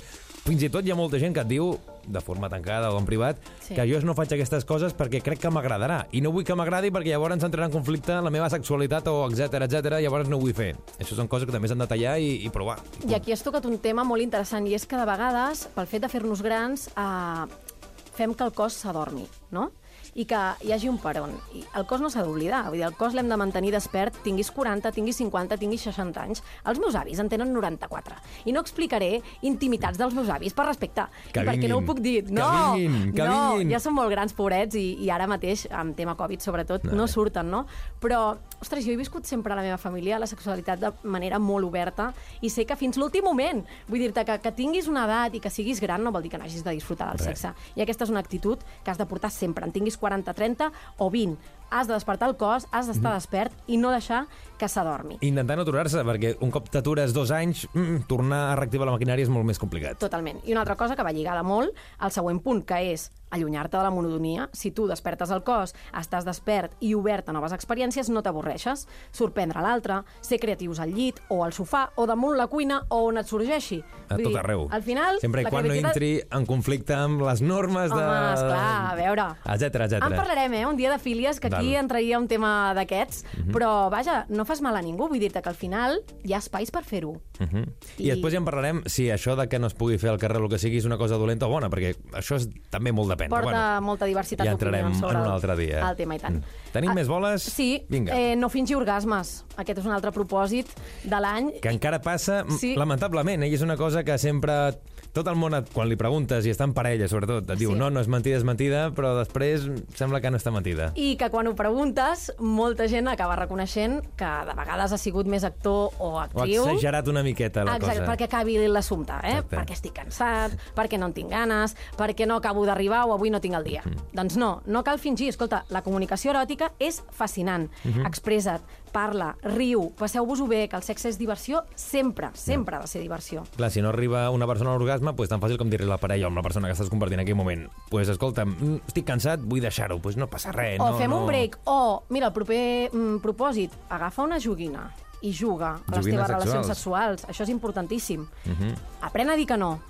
Fins 0.48 0.62
i 0.62 0.70
tot 0.70 0.86
hi 0.86 0.90
ha 0.90 0.94
molta 0.96 1.18
gent 1.20 1.34
que 1.34 1.42
et 1.42 1.48
diu, 1.50 1.74
de 2.08 2.20
forma 2.24 2.48
tancada 2.48 2.88
o 2.90 2.96
en 2.98 3.04
privat, 3.04 3.36
Sí. 3.60 3.74
que 3.74 3.84
jo 3.84 3.97
no 4.06 4.14
faig 4.18 4.34
aquestes 4.34 4.66
coses 4.68 4.94
perquè 4.96 5.20
crec 5.24 5.40
que 5.42 5.52
m'agradarà. 5.54 6.02
I 6.12 6.22
no 6.24 6.32
vull 6.34 6.46
que 6.46 6.56
m'agradi 6.58 6.92
perquè 6.94 7.14
llavors 7.14 7.38
entrarà 7.38 7.68
en 7.68 7.74
conflicte 7.74 8.18
la 8.24 8.32
meva 8.34 8.50
sexualitat 8.52 9.08
o 9.10 9.16
etc 9.30 9.62
etc. 9.66 9.98
llavors 10.02 10.28
no 10.28 10.38
ho 10.38 10.42
vull 10.44 10.54
fer. 10.56 10.74
Això 10.98 11.18
són 11.18 11.30
coses 11.30 11.48
que 11.48 11.54
també 11.54 11.70
s'han 11.70 11.84
de 11.84 11.88
tallar 11.90 12.18
i, 12.20 12.34
i 12.46 12.52
provar. 12.54 12.78
I 13.08 13.16
aquí 13.18 13.34
has 13.34 13.44
tocat 13.46 13.66
un 13.68 13.78
tema 13.82 14.04
molt 14.04 14.22
interessant, 14.24 14.66
i 14.68 14.76
és 14.78 14.86
que 14.86 14.98
de 14.98 15.08
vegades, 15.08 15.66
pel 15.74 15.90
fet 15.90 16.04
de 16.04 16.12
fer-nos 16.12 16.42
grans, 16.44 16.88
eh, 16.94 17.74
fem 18.18 18.34
que 18.34 18.46
el 18.46 18.54
cos 18.54 18.80
s'adormi, 18.82 19.26
no? 19.54 19.70
I 20.18 20.24
que 20.26 20.38
hi 20.66 20.72
hagi 20.74 20.88
un 20.90 20.98
peron. 20.98 21.30
I 21.54 21.62
el 21.78 21.84
cos 21.86 22.00
no 22.02 22.10
s'ha 22.10 22.24
d'oblidar, 22.26 22.64
vull 22.72 22.80
dir, 22.80 22.86
el 22.88 22.96
cos 22.98 23.14
l'hem 23.14 23.28
de 23.30 23.36
mantenir 23.38 23.70
despert, 23.74 24.16
tinguis 24.24 24.50
40, 24.50 24.90
tinguis 24.96 25.16
50, 25.20 25.58
tinguis 25.60 25.84
60 25.86 26.22
anys. 26.24 26.42
Els 26.66 26.80
meus 26.82 26.96
avis 26.98 27.20
en 27.22 27.28
tenen 27.30 27.52
94. 27.54 28.16
I 28.50 28.54
no 28.56 28.62
explicaré 28.64 29.20
intimitats 29.46 29.98
dels 30.00 30.16
meus 30.18 30.28
avis 30.34 30.56
per 30.58 30.66
respecte. 30.66 31.04
Que 31.32 31.44
I 31.44 31.46
perquè 31.46 31.68
no 31.70 31.78
ho 31.78 31.82
vinguin, 31.84 31.86
puc 31.86 32.02
dir. 32.02 32.24
que 32.26 32.32
No, 32.34 32.48
vinguin, 32.74 33.12
que 33.14 33.28
no, 33.28 33.38
vinguin. 33.58 33.70
ja 33.76 33.80
són 33.84 33.94
molt 33.94 34.10
grans, 34.10 34.34
pobrets, 34.34 34.74
i, 34.74 34.96
i 35.06 35.10
ara 35.14 35.28
mateix, 35.30 35.68
amb 35.70 35.94
tema 35.96 36.16
Covid 36.18 36.42
sobretot, 36.42 36.88
no 36.90 37.06
surten, 37.06 37.50
no? 37.50 37.64
Però, 38.02 38.34
ostres, 38.60 38.84
jo 38.86 38.92
he 38.92 38.98
viscut 38.98 39.24
sempre 39.28 39.52
a 39.54 39.56
la 39.60 39.62
meva 39.62 39.78
família 39.78 40.18
la 40.18 40.26
sexualitat 40.26 40.80
de 40.82 40.90
manera 41.04 41.38
molt 41.38 41.68
oberta 41.68 42.10
i 42.42 42.50
sé 42.50 42.64
que 42.66 42.74
fins 42.76 42.98
l'últim 42.98 43.22
moment, 43.24 43.62
vull 43.86 44.02
dir-te 44.02 44.24
que, 44.26 44.38
que 44.42 44.52
tinguis 44.56 44.88
una 44.90 45.04
edat 45.06 45.34
i 45.38 45.40
que 45.44 45.50
siguis 45.50 45.78
gran 45.80 46.02
no 46.02 46.10
vol 46.10 46.22
dir 46.26 46.30
que 46.34 46.38
n'hagis 46.42 46.64
de 46.64 46.74
disfrutar 46.74 47.10
del 47.12 47.18
Res. 47.22 47.38
sexe. 47.38 47.54
I 47.76 47.82
aquesta 47.84 48.04
és 48.04 48.10
una 48.10 48.20
actitud 48.24 48.58
que 48.82 48.90
has 48.90 48.98
de 48.98 49.06
portar 49.06 49.30
sempre, 49.30 49.64
en 49.64 49.70
tinguis 49.72 49.96
40, 49.96 50.07
30 50.34 50.72
o 50.98 51.10
20. 51.10 51.36
Has 51.70 51.86
de 51.86 51.92
despertar 51.94 52.28
el 52.30 52.36
cos, 52.40 52.66
has 52.72 52.86
d'estar 52.88 53.12
despert 53.14 53.52
i 53.66 53.76
no 53.76 53.90
deixar 53.92 54.26
que 54.58 54.66
s'adormi. 54.68 55.18
Intentant 55.22 55.60
aturar-se, 55.62 56.00
perquè 56.02 56.32
un 56.42 56.50
cop 56.50 56.68
t'atures 56.72 57.12
dos 57.14 57.30
anys, 57.30 57.66
mm, 57.74 58.06
tornar 58.08 58.52
a 58.52 58.56
reactivar 58.56 58.86
la 58.88 58.96
maquinària 58.96 59.22
és 59.22 59.28
molt 59.30 59.44
més 59.46 59.58
complicat. 59.60 59.98
Totalment. 59.98 60.40
I 60.48 60.52
una 60.52 60.60
altra 60.64 60.76
cosa 60.76 60.96
que 60.96 61.04
va 61.04 61.12
lligada 61.12 61.42
molt 61.42 61.70
al 61.98 62.10
següent 62.10 62.40
punt, 62.42 62.64
que 62.64 62.80
és 62.92 63.10
allunyar-te 63.30 63.76
de 63.76 63.82
la 63.82 63.90
monotonia. 63.90 64.48
Si 64.54 64.70
tu 64.72 64.86
despertes 64.88 65.30
el 65.30 65.42
cos, 65.44 65.74
estàs 65.92 66.24
despert 66.24 66.72
i 66.80 66.94
obert 66.96 67.28
a 67.28 67.32
noves 67.36 67.52
experiències, 67.52 68.08
no 68.08 68.22
t'avorreixes. 68.22 68.86
Sorprendre 69.12 69.60
l'altre, 69.60 70.00
ser 70.22 70.38
creatius 70.40 70.80
al 70.80 70.94
llit 70.96 71.20
o 71.28 71.42
al 71.44 71.52
sofà 71.52 71.90
o 71.96 72.06
damunt 72.06 72.38
la 72.38 72.46
cuina 72.48 72.80
o 72.88 73.02
on 73.10 73.18
et 73.18 73.28
sorgeixi. 73.28 73.82
A 74.08 74.14
Vull 74.16 74.24
tot 74.24 74.32
dir, 74.32 74.38
arreu. 74.40 74.66
Al 74.72 74.82
final... 74.82 75.20
Sempre 75.20 75.42
i 75.42 75.44
quan 75.44 75.66
no 75.66 75.68
creativitat- 75.74 75.92
entri 75.92 76.22
en 76.32 76.46
conflicte 76.46 76.94
amb 76.96 77.20
les 77.28 77.42
normes 77.42 77.90
de... 77.92 78.00
Home, 78.00 78.32
esclar, 78.32 78.92
a 78.92 78.94
veure. 78.96 79.28
Etcètera, 79.44 79.84
En 79.84 79.90
etcètera. 79.92 80.16
parlarem, 80.16 80.54
eh? 80.54 80.66
Un 80.66 80.76
dia 80.76 80.90
de 80.90 80.98
fílies, 80.98 81.38
que 81.38 81.50
aquí 81.58 81.74
entraria 81.76 82.18
un 82.18 82.28
tema 82.28 82.72
d'aquests, 82.74 83.24
però, 83.52 83.90
vaja, 83.90 84.24
no 84.28 84.44
fas 84.44 84.60
mal 84.64 84.76
a 84.76 84.82
ningú. 84.82 85.08
Vull 85.08 85.20
dir-te 85.20 85.42
que 85.42 85.48
al 85.48 85.54
final 85.58 86.00
hi 86.24 86.32
ha 86.34 86.38
espais 86.38 86.70
per 86.70 86.84
fer-ho. 86.84 87.10
Uh 87.40 87.46
-huh. 87.46 87.64
I... 87.98 88.06
I 88.08 88.10
després 88.10 88.32
ja 88.32 88.38
en 88.38 88.44
parlarem 88.44 88.82
si 88.86 89.08
això 89.08 89.36
de 89.36 89.48
que 89.48 89.58
no 89.58 89.66
es 89.66 89.74
pugui 89.74 89.98
fer 89.98 90.10
al 90.10 90.18
carrer 90.18 90.40
el 90.40 90.48
que 90.48 90.58
sigui 90.58 90.78
és 90.78 90.84
una 90.84 90.98
cosa 90.98 91.16
dolenta 91.16 91.46
o 91.46 91.50
bona, 91.50 91.68
perquè 91.68 91.94
això 92.12 92.36
és, 92.36 92.48
també 92.70 92.92
molt 92.92 93.10
depèn. 93.10 93.28
Porta 93.28 93.44
bueno, 93.44 93.80
molta 93.82 94.06
diversitat 94.06 94.46
ja 94.46 94.52
entrarem 94.52 94.94
sobre 94.94 95.18
en 95.18 95.22
un 95.24 95.30
altre 95.30 95.56
dia. 95.56 95.90
el 95.90 95.96
tema, 95.96 96.14
i 96.16 96.18
tant. 96.18 96.36
Mm. 96.36 96.42
Tenim 96.72 96.90
Ah, 96.90 96.94
més 96.94 97.08
boles? 97.08 97.42
Sí, 97.42 97.84
Vinga. 97.88 98.14
eh, 98.14 98.36
no 98.36 98.48
fingir 98.48 98.76
orgasmes. 98.76 99.44
Aquest 99.56 99.78
és 99.78 99.84
un 99.86 99.92
altre 99.92 100.12
propòsit 100.12 100.66
de 101.04 101.20
l'any. 101.20 101.60
que 101.60 101.68
encara 101.70 102.00
passa, 102.00 102.44
sí. 102.58 102.74
lamentablement, 102.76 103.42
eh? 103.42 103.48
i 103.48 103.54
és 103.54 103.62
una 103.62 103.76
cosa 103.76 104.04
que 104.04 104.18
sempre... 104.18 104.74
Tot 105.18 105.26
el 105.32 105.34
món, 105.34 105.54
et- 105.58 105.66
quan 105.74 105.88
li 105.90 105.96
preguntes, 105.98 106.46
i 106.46 106.52
està 106.52 106.62
en 106.68 106.72
parella, 106.76 107.08
sobretot, 107.10 107.48
et 107.50 107.58
diu, 107.58 107.72
Sí. 107.72 107.78
no, 107.78 107.90
no 107.90 107.98
és 108.00 108.06
mentida, 108.06 108.36
és 108.38 108.44
mentida, 108.44 108.92
però 108.94 109.16
després 109.18 109.64
sembla 109.94 110.20
que 110.20 110.30
no 110.30 110.38
està 110.38 110.52
mentida. 110.54 110.92
I 110.94 111.16
que 111.18 111.28
quan 111.30 111.48
ho 111.48 111.54
preguntes, 111.56 112.32
molta 112.38 112.86
gent 112.86 113.08
acaba 113.08 113.34
reconeixent 113.34 114.04
que 114.16 114.24
de 114.24 114.54
vegades 114.54 114.92
ha 114.92 114.98
sigut 114.98 115.26
més 115.26 115.42
actor 115.42 115.90
o 115.98 116.12
Ho 116.12 116.20
ha 116.20 116.24
actriu. 116.28 116.64
exagerat 116.68 117.08
una 117.08 117.22
miqueta, 117.24 117.64
la 117.64 117.76
Exacte, 117.76 118.00
cosa. 118.00 118.12
perquè 118.12 118.24
acabi 118.24 118.58
l'assumpte, 118.68 119.12
eh? 119.24 119.38
Exacte. 119.38 119.56
Perquè 119.56 119.72
estic 119.72 119.92
cansat, 119.92 120.52
perquè 120.76 120.98
no 120.98 121.06
en 121.06 121.12
tinc 121.12 121.30
ganes, 121.30 121.74
perquè 121.96 122.26
no 122.26 122.36
acabo 122.36 122.64
d'arribar 122.64 123.06
o 123.08 123.12
avui 123.14 123.30
no 123.30 123.40
tinc 123.40 123.54
el 123.54 123.64
dia. 123.64 123.82
Mm. 123.84 124.14
Doncs 124.14 124.36
no, 124.36 124.62
no 124.66 124.84
cal 124.84 124.98
fingir. 125.00 125.28
Escolta, 125.30 125.64
la 125.70 125.82
comunicació 125.82 126.30
eròtica 126.32 126.70
és 126.78 127.02
fascinant. 127.10 127.68
Mhm. 127.84 128.06
Expressa't, 128.06 128.60
parla, 128.92 129.34
riu, 129.42 129.92
passeu-vos-ho 129.98 130.46
bé, 130.48 130.66
que 130.68 130.76
el 130.76 130.84
sexe 130.86 131.08
és 131.12 131.18
diversió 131.20 131.62
sempre, 131.76 132.30
sempre 132.34 132.76
ha 132.76 132.80
de 132.82 132.90
ser 132.90 133.02
diversió. 133.02 133.44
Clar, 133.56 133.70
si 133.70 133.82
no 133.84 133.90
arriba 133.90 134.28
una 134.30 134.46
persona 134.46 134.72
a 134.72 134.78
l'orgasme, 134.78 135.14
pues, 135.14 135.30
tan 135.30 135.40
fàcil 135.40 135.58
com 135.58 135.70
dir-li 135.70 135.86
a 135.86 135.94
la 135.94 136.00
parella 136.02 136.26
o 136.26 136.32
amb 136.32 136.40
la 136.40 136.44
persona 136.46 136.68
que 136.68 136.76
estàs 136.76 136.90
compartint 136.90 137.20
en 137.20 137.26
aquell 137.26 137.38
moment 137.38 137.66
pues, 137.90 138.08
escolta, 138.08 138.44
mm, 138.44 138.82
estic 138.88 139.06
cansat, 139.08 139.40
vull 139.40 139.60
deixar-ho, 139.60 139.98
pues 140.00 140.16
no 140.16 140.26
passa 140.28 140.52
res. 140.52 140.80
O 140.80 140.90
no, 140.92 140.98
fem 140.98 141.10
no. 141.10 141.22
un 141.22 141.26
break, 141.26 141.60
o, 141.64 142.04
mira, 142.10 142.28
el 142.28 142.32
proper 142.32 142.90
mm, 142.92 143.20
propòsit, 143.24 143.74
agafa 143.90 144.24
una 144.24 144.40
joguina 144.40 144.88
i 145.22 145.32
juga 145.34 145.74
a 145.74 145.78
les 145.90 145.98
Joguines 145.98 146.20
teves 146.20 146.28
relacions 146.30 146.66
sexuals. 146.66 147.20
sexuals. 147.20 147.26
Això 147.28 147.42
és 147.42 147.48
importantíssim. 147.50 148.26
Mhm. 148.44 148.74
Aprèn 149.02 149.30
a 149.30 149.36
dir 149.36 149.46
que 149.46 149.56
no. 149.56 149.80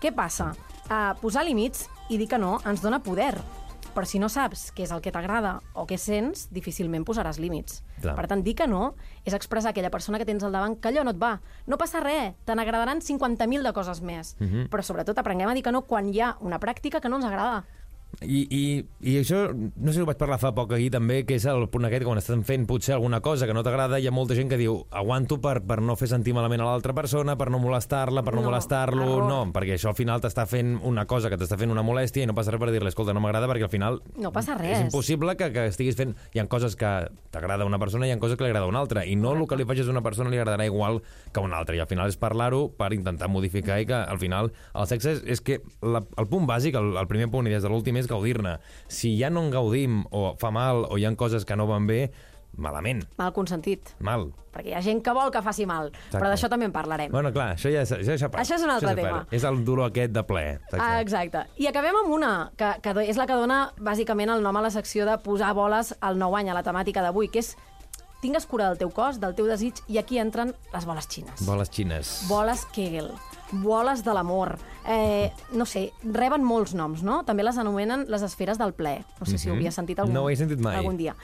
Què 0.00 0.12
passa? 0.14 0.54
Uh, 0.84 1.14
posar 1.20 1.44
límits 1.44 1.88
i 2.10 2.18
dir 2.18 2.28
que 2.28 2.38
no 2.38 2.60
ens 2.66 2.82
dona 2.82 2.98
poder. 3.02 3.38
Però 3.94 4.06
si 4.06 4.18
no 4.18 4.28
saps 4.28 4.72
què 4.74 4.84
és 4.84 4.92
el 4.94 5.00
que 5.04 5.12
t'agrada 5.14 5.60
o 5.72 5.86
què 5.86 5.98
sents, 6.00 6.48
difícilment 6.54 7.04
posaràs 7.06 7.38
límits. 7.38 7.82
Clar. 8.02 8.16
Per 8.18 8.26
tant, 8.30 8.42
dir 8.42 8.56
que 8.58 8.66
no 8.66 8.94
és 9.24 9.36
expressar 9.36 9.70
a 9.70 9.74
aquella 9.74 9.92
persona 9.94 10.18
que 10.18 10.26
tens 10.26 10.42
al 10.42 10.52
davant 10.52 10.74
que 10.80 10.90
allò 10.90 11.04
no 11.06 11.14
et 11.14 11.20
va. 11.22 11.38
No 11.70 11.78
passa 11.78 12.02
res, 12.02 12.34
te 12.44 12.56
n'agradaran 12.58 13.00
50.000 13.00 13.62
de 13.62 13.72
coses 13.72 14.02
més. 14.02 14.34
Mhm. 14.40 14.68
Però 14.68 14.82
sobretot 14.82 15.18
aprenguem 15.18 15.48
a 15.48 15.54
dir 15.54 15.62
que 15.62 15.72
no 15.72 15.82
quan 15.82 16.12
hi 16.12 16.20
ha 16.20 16.36
una 16.40 16.58
pràctica 16.58 17.00
que 17.00 17.08
no 17.08 17.16
ens 17.16 17.24
agrada. 17.24 17.64
I, 18.22 18.44
i, 18.46 18.62
I 19.02 19.16
això, 19.20 19.48
no 19.54 19.90
sé 19.90 19.98
si 19.98 20.02
ho 20.02 20.06
vaig 20.08 20.18
parlar 20.20 20.38
fa 20.38 20.52
poc 20.54 20.72
aquí 20.76 20.90
també, 20.92 21.22
que 21.26 21.34
és 21.38 21.44
el 21.50 21.66
punt 21.72 21.88
aquest, 21.88 22.04
que 22.04 22.08
quan 22.08 22.20
estan 22.20 22.44
fent 22.46 22.66
potser 22.68 22.94
alguna 22.94 23.20
cosa 23.24 23.48
que 23.48 23.54
no 23.56 23.62
t'agrada, 23.66 23.98
hi 23.98 24.06
ha 24.08 24.12
molta 24.14 24.36
gent 24.38 24.48
que 24.52 24.58
diu 24.60 24.78
aguanto 24.94 25.40
per, 25.42 25.58
per 25.66 25.80
no 25.82 25.96
fer 25.98 26.08
sentir 26.12 26.34
malament 26.36 26.62
a 26.62 26.68
l'altra 26.68 26.94
persona, 26.96 27.34
per 27.40 27.50
no 27.50 27.58
molestar-la, 27.62 28.22
per 28.22 28.34
no, 28.36 28.42
No, 28.44 28.50
molestar-lo... 28.50 29.06
No, 29.28 29.38
perquè 29.54 29.76
això 29.78 29.90
al 29.92 29.96
final 29.98 30.20
t'està 30.20 30.44
fent 30.50 30.74
una 30.84 31.06
cosa 31.10 31.30
que 31.32 31.38
t'està 31.40 31.56
fent 31.60 31.72
una 31.72 31.82
molèstia 31.86 32.24
i 32.24 32.28
no 32.28 32.34
passa 32.36 32.52
res 32.52 32.60
per 32.60 32.70
dir-li, 32.74 32.90
escolta, 32.92 33.14
no 33.16 33.22
m'agrada, 33.24 33.48
perquè 33.50 33.64
al 33.68 33.72
final 33.72 34.00
No 34.20 34.30
passa 34.34 34.56
res. 34.58 34.78
és 34.78 34.84
impossible 34.86 35.36
que, 35.40 35.50
que 35.54 35.66
estiguis 35.72 35.96
fent... 35.96 36.14
Hi 36.34 36.42
ha 36.42 36.46
coses 36.50 36.76
que 36.76 36.90
t'agrada 37.32 37.64
una 37.64 37.78
persona 37.80 38.06
i 38.06 38.12
hi 38.12 38.14
ha 38.14 38.20
coses 38.20 38.36
que 38.36 38.44
li 38.44 38.50
agrada 38.52 38.68
una 38.68 38.80
altra, 38.84 39.04
i 39.08 39.16
no 39.16 39.32
el 39.32 39.46
que 39.48 39.56
li 39.56 39.64
facis 39.68 39.88
a 39.88 39.94
una 39.94 40.02
persona 40.04 40.30
li 40.30 40.38
agradarà 40.40 40.66
igual 40.68 41.00
que 41.32 41.40
a 41.40 41.44
una 41.44 41.58
altra, 41.58 41.76
i 41.76 41.80
al 41.82 41.88
final 41.90 42.08
és 42.12 42.18
parlar-ho 42.20 42.68
per 42.76 42.92
intentar 42.94 43.28
modificar 43.32 43.80
i 43.80 43.86
que 43.88 43.96
al 43.96 44.20
final 44.20 44.52
el 44.74 44.86
sexe 44.90 45.16
és, 45.16 45.22
és 45.36 45.40
que 45.44 45.60
la, 45.82 46.04
el 46.20 46.28
punt 46.30 46.46
bàsic, 46.48 46.76
el, 46.78 46.94
el 47.00 47.08
primer 47.10 47.30
punt 47.32 47.48
i 47.48 47.54
des 47.54 47.64
de 47.64 47.70
l'últim 47.72 47.96
és 48.00 48.03
gaudir-ne. 48.10 48.58
Si 48.88 49.16
ja 49.18 49.30
no 49.30 49.42
en 49.44 49.50
gaudim 49.50 50.04
o 50.10 50.34
fa 50.38 50.50
mal 50.50 50.84
o 50.90 50.98
hi 50.98 51.04
ha 51.04 51.14
coses 51.16 51.44
que 51.44 51.56
no 51.56 51.66
van 51.66 51.86
bé, 51.86 52.10
malament, 52.56 53.02
Mal 53.18 53.32
consentit. 53.34 53.88
mal. 53.98 54.28
Perquè 54.54 54.68
hi 54.70 54.74
ha 54.78 54.80
gent 54.82 55.00
que 55.02 55.10
vol 55.10 55.32
que 55.34 55.40
faci 55.42 55.64
mal, 55.66 55.88
però 56.12 56.28
d'això 56.30 56.46
també 56.48 56.66
en 56.68 56.72
parlarem. 56.72 57.10
Bueno, 57.10 57.32
clar, 57.34 57.56
això 57.56 57.72
ja 57.72 57.80
és, 57.82 57.90
això 57.90 58.12
és 58.14 58.22
a 58.22 58.28
part. 58.30 58.44
Això 58.44 58.54
és 58.54 58.62
un 58.62 58.70
altre 58.70 58.92
part. 58.94 59.00
tema. 59.00 59.26
És 59.34 59.42
el 59.42 59.64
dolor 59.64 59.88
aquest 59.90 60.12
de 60.14 60.22
ple. 60.22 60.44
Exacte. 60.60 60.78
Ah, 60.80 61.00
exacte. 61.00 61.42
I 61.58 61.66
acabem 61.66 61.96
amb 62.04 62.12
una, 62.14 62.52
que, 62.56 62.68
que 62.80 62.94
és 63.08 63.16
la 63.18 63.26
que 63.26 63.34
dona 63.34 63.72
bàsicament 63.80 64.30
el 64.30 64.42
nom 64.46 64.56
a 64.56 64.62
la 64.62 64.70
secció 64.70 65.04
de 65.04 65.18
posar 65.18 65.52
boles 65.58 65.96
al 66.00 66.16
nou 66.16 66.36
any, 66.38 66.50
a 66.50 66.54
la 66.54 66.62
temàtica 66.62 67.02
d'avui, 67.02 67.26
que 67.28 67.40
és 67.42 67.56
tingues 68.24 68.46
cura 68.48 68.70
del 68.70 68.78
teu 68.80 68.88
cos, 68.94 69.18
del 69.20 69.34
teu 69.36 69.46
desig, 69.50 69.82
i 69.92 69.98
aquí 70.00 70.16
entren 70.18 70.54
les 70.72 70.86
boles 70.88 71.06
xines. 71.12 71.44
Boles 71.44 71.68
xines. 71.70 72.12
Boles 72.30 72.64
Kegel, 72.72 73.10
boles 73.52 74.00
de 74.06 74.14
l'amor, 74.16 74.56
eh, 74.88 75.30
no 75.52 75.66
sé, 75.68 75.90
reben 76.02 76.42
molts 76.44 76.72
noms, 76.74 77.02
no? 77.04 77.20
També 77.28 77.44
les 77.44 77.58
anomenen 77.60 78.06
les 78.08 78.22
esferes 78.24 78.56
del 78.58 78.72
ple. 78.72 79.02
No 79.20 79.26
sé 79.26 79.36
si 79.38 79.48
ho 79.50 79.52
Mhm. 79.52 79.58
havies 79.60 79.74
sentit 79.74 79.98
algun, 80.00 80.14
No 80.14 80.24
ho 80.24 80.30
he 80.30 80.36
sentit 80.36 80.58
mai. 80.58 80.76
algun 80.76 80.96
dia. 80.96 81.14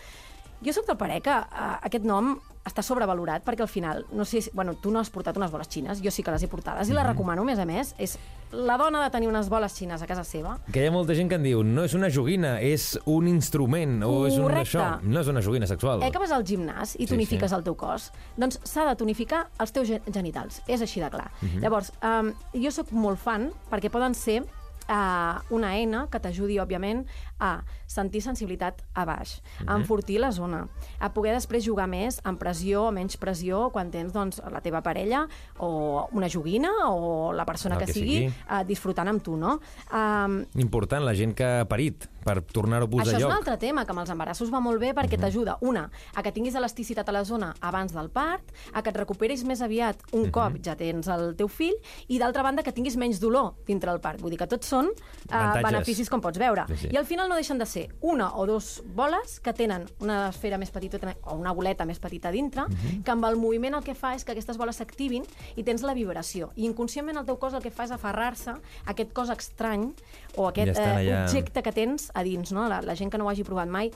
Jo 0.63 0.75
sóc 0.75 0.85
del 0.87 0.99
parer 0.99 1.23
que 1.23 1.31
uh, 1.33 1.79
aquest 1.83 2.05
nom 2.05 2.39
està 2.65 2.83
sobrevalorat 2.83 3.43
perquè 3.45 3.63
al 3.63 3.69
final, 3.69 4.05
no 4.13 4.25
sé, 4.25 4.43
si, 4.43 4.51
bueno, 4.53 4.75
tu 4.75 4.91
no 4.91 5.01
has 5.01 5.09
portat 5.11 5.37
unes 5.37 5.51
boles 5.51 5.69
xines, 5.69 6.03
jo 6.05 6.11
sí 6.11 6.23
que 6.23 6.31
les 6.31 6.43
he 6.43 6.49
portades 6.49 6.89
i 6.89 6.93
les 6.93 7.03
Mhm. 7.03 7.11
recomano, 7.13 7.43
a 7.43 7.45
més 7.45 7.59
a 7.59 7.65
més, 7.65 7.95
és 7.99 8.19
la 8.53 8.77
dona 8.77 9.03
de 9.05 9.11
tenir 9.11 9.29
unes 9.29 9.49
boles 9.49 9.73
xines 9.73 10.03
a 10.03 10.07
casa 10.07 10.25
seva, 10.25 10.59
Que 10.71 10.83
hi 10.85 10.87
ha 10.89 10.91
molta 10.93 11.15
gent 11.15 11.29
que 11.31 11.37
en 11.37 11.43
diu, 11.43 11.63
no 11.65 11.85
és 11.85 11.95
una 11.95 12.11
joguina, 12.11 12.61
és 12.61 12.99
un 13.07 13.29
instrument, 13.29 14.03
o 14.05 14.27
és 14.27 14.35
un 14.35 14.43
Correcte. 14.43 14.77
això. 14.79 15.01
No 15.03 15.21
és 15.21 15.27
una 15.29 15.41
joguina 15.41 15.67
sexual. 15.67 16.03
Eh, 16.03 16.11
que 16.11 16.19
vas 16.19 16.31
al 16.33 16.45
gimnàs 16.45 16.97
i 16.99 17.07
Sí, 17.07 17.07
tonifiques 17.07 17.49
sí. 17.51 17.55
el 17.57 17.63
teu 17.65 17.75
cos, 17.77 18.13
doncs 18.37 18.61
s'ha 18.63 18.85
de 18.85 18.95
tonificar 18.97 19.49
els 19.59 19.73
teus 19.73 19.89
gen- 19.89 20.03
genitals. 20.13 20.63
És 20.67 20.81
així 20.83 21.01
de 21.01 21.09
clar. 21.11 21.31
Mhm. 21.41 21.61
Llavors, 21.61 21.93
um, 22.03 22.33
jo 22.53 22.71
sóc 22.71 22.91
molt 22.93 23.19
fan 23.19 23.51
perquè 23.71 23.89
poden 23.91 24.15
ser 24.15 24.45
uh, 24.91 25.41
una 25.55 25.75
eina 25.79 26.05
que 26.11 26.21
t'ajudi, 26.23 26.59
òbviament, 26.61 27.05
a 27.41 27.61
sentir 27.91 28.21
sensibilitat 28.23 28.83
a 28.95 29.07
baix, 29.09 29.39
a 29.65 29.75
enfortir 29.79 30.21
la 30.21 30.31
zona, 30.35 30.67
a 31.01 31.11
poder 31.15 31.33
després 31.37 31.65
jugar 31.65 31.89
més 31.91 32.21
amb 32.29 32.39
pressió 32.41 32.87
o 32.89 32.93
menys 32.95 33.17
pressió 33.21 33.69
quan 33.75 33.91
tens 33.91 34.13
doncs, 34.15 34.43
la 34.53 34.61
teva 34.63 34.83
parella 34.85 35.25
o 35.59 36.07
una 36.17 36.29
joguina 36.31 36.71
o 36.91 37.33
la 37.33 37.47
persona 37.49 37.79
El 37.79 37.85
que, 37.85 37.91
que 37.91 37.97
sigui, 37.97 38.19
sigui. 38.27 38.47
Uh, 38.47 38.63
disfrutant 38.69 39.11
amb 39.11 39.25
tu, 39.25 39.37
no? 39.41 39.59
Um, 39.89 40.43
Important, 40.61 41.07
la 41.07 41.17
gent 41.19 41.35
que 41.39 41.49
ha 41.61 41.69
parit, 41.71 42.07
per 42.21 42.41
tornar-ho 42.45 42.87
a 42.87 42.91
posar 42.91 43.07
això 43.07 43.17
a 43.17 43.19
és 43.19 43.25
un 43.25 43.31
lloc. 43.31 43.39
altre 43.41 43.57
tema, 43.63 43.85
que 43.87 43.95
amb 43.95 44.03
els 44.03 44.13
embarassos 44.13 44.53
va 44.53 44.61
molt 44.63 44.81
bé 44.83 44.93
perquè 44.97 45.19
t'ajuda, 45.21 45.57
una, 45.67 45.87
a 46.15 46.25
que 46.25 46.33
tinguis 46.37 46.57
elasticitat 46.59 47.09
a 47.09 47.17
la 47.17 47.25
zona 47.25 47.55
abans 47.65 47.95
del 47.97 48.11
part, 48.13 48.53
a 48.73 48.83
que 48.83 48.93
et 48.93 49.01
recuperis 49.01 49.45
més 49.49 49.63
aviat 49.65 50.03
un 50.17 50.29
cop 50.35 50.61
ja 50.65 50.77
tens 50.79 51.09
el 51.11 51.33
teu 51.39 51.49
fill, 51.49 51.77
i 52.09 52.21
d'altra 52.21 52.45
banda 52.47 52.65
que 52.67 52.75
tinguis 52.77 52.99
menys 53.01 53.21
dolor 53.23 53.55
dintre 53.67 53.91
del 53.91 54.03
part. 54.05 54.21
Vull 54.21 54.35
dir 54.35 54.41
que 54.41 54.51
tots 54.51 54.69
són 54.71 54.80
uh, 54.89 55.35
Avantatges. 55.35 55.67
beneficis, 55.71 56.11
com 56.11 56.21
pots 56.21 56.39
veure. 56.39 56.65
Sí, 56.69 56.77
sí. 56.85 56.91
I 56.93 56.97
al 56.97 57.07
final 57.07 57.29
no 57.29 57.35
deixen 57.39 57.59
de 57.59 57.67
ser 57.67 57.89
una 58.01 58.31
o 58.37 58.47
dos 58.47 58.83
boles 58.97 59.39
que 59.41 59.53
tenen 59.53 59.87
una 60.01 60.29
esfera 60.31 60.59
més 60.59 60.71
petita 60.71 60.99
o 61.23 61.37
una 61.37 61.53
boleta 61.53 61.85
més 61.85 61.99
petita 61.99 62.31
dintre, 62.31 62.65
que 63.05 63.11
amb 63.11 63.25
el 63.29 63.37
moviment 63.37 63.75
el 63.75 63.85
que 63.85 63.95
fa 63.95 64.15
és 64.15 64.25
que 64.25 64.33
aquestes 64.33 64.57
boles 64.59 64.77
s'activin 64.81 65.25
i 65.57 65.63
tens 65.67 65.83
la 65.83 65.95
vibració. 65.95 66.51
I 66.57 66.67
inconscientment 66.67 67.19
el 67.21 67.27
teu 67.27 67.39
cos 67.39 67.55
el 67.55 67.63
que 67.63 67.71
fa 67.71 67.85
és 67.85 67.93
aferrar-se 67.93 68.51
a 68.51 68.61
aquest 68.95 69.13
cos 69.13 69.31
estrany 69.31 69.91
o 70.37 70.49
aquest 70.49 70.77
Ja 70.77 70.87
eh, 70.87 70.97
allà. 71.05 71.25
objecte 71.27 71.63
que 71.63 71.73
tens 71.73 72.11
a 72.15 72.23
dins. 72.23 72.53
No? 72.53 72.69
La, 72.69 72.81
la 72.83 72.95
gent 72.97 73.11
que 73.11 73.19
no 73.19 73.27
ho 73.27 73.31
hagi 73.31 73.45
provat 73.45 73.69
mai, 73.69 73.91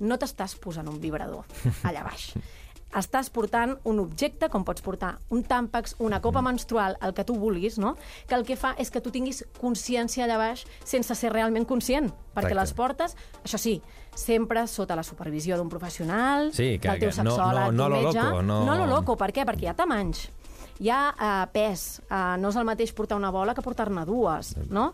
no 0.00 0.16
t'estàs 0.18 0.56
posant 0.58 0.88
un 0.88 0.98
vibrador 1.00 1.44
allà 1.84 2.02
baix. 2.04 2.32
Estàs 2.92 3.30
portant 3.32 3.78
un 3.88 3.98
objecte, 4.02 4.50
com 4.52 4.64
pots 4.68 4.82
portar 4.84 5.14
un 5.32 5.42
tàmpax, 5.48 5.94
una 6.04 6.20
copa 6.20 6.42
menstrual, 6.44 6.98
el 7.00 7.14
que 7.16 7.24
tu 7.24 7.34
vulguis, 7.40 7.78
no? 7.78 7.94
que 8.28 8.34
el 8.34 8.44
que 8.44 8.56
fa 8.56 8.74
és 8.76 8.90
que 8.92 9.00
tu 9.00 9.10
tinguis 9.10 9.44
consciència 9.60 10.26
allà 10.26 10.36
baix 10.36 10.66
sense 10.84 11.14
ser 11.16 11.30
realment 11.32 11.64
conscient, 11.64 12.10
perquè 12.34 12.50
Exacte. 12.52 12.60
les 12.60 12.72
portes, 12.74 13.16
això 13.44 13.56
sí, 13.58 13.80
sempre 14.14 14.66
sota 14.68 14.94
la 14.94 15.02
supervisió 15.02 15.56
d'un 15.56 15.70
professional, 15.72 16.52
Sí, 16.52 16.78
que- 16.78 16.88
del 16.90 16.98
teu 17.00 17.08
no- 17.24 17.30
sexòleg, 17.32 17.64
no- 17.64 17.72
no 17.72 17.84
d'un 17.88 17.92
lo 17.92 18.02
metge. 18.08 18.22
loco, 18.22 18.42
no- 18.42 18.64
no 18.66 18.74
lo 18.76 18.86
loco, 18.86 19.16
per 19.16 19.32
què? 19.32 19.46
Perquè 19.46 19.62
hi 19.62 19.66
ha 19.68 19.74
tamanys, 19.74 20.28
hi 20.80 20.90
ha 20.90 21.14
uh, 21.46 21.50
pes, 21.52 22.02
uh, 22.10 22.36
no 22.38 22.48
és 22.50 22.56
el 22.56 22.64
mateix 22.64 22.92
portar 22.92 23.16
una 23.16 23.30
bola 23.30 23.54
que 23.54 23.62
portar-ne 23.62 24.04
dues, 24.04 24.56
no? 24.68 24.92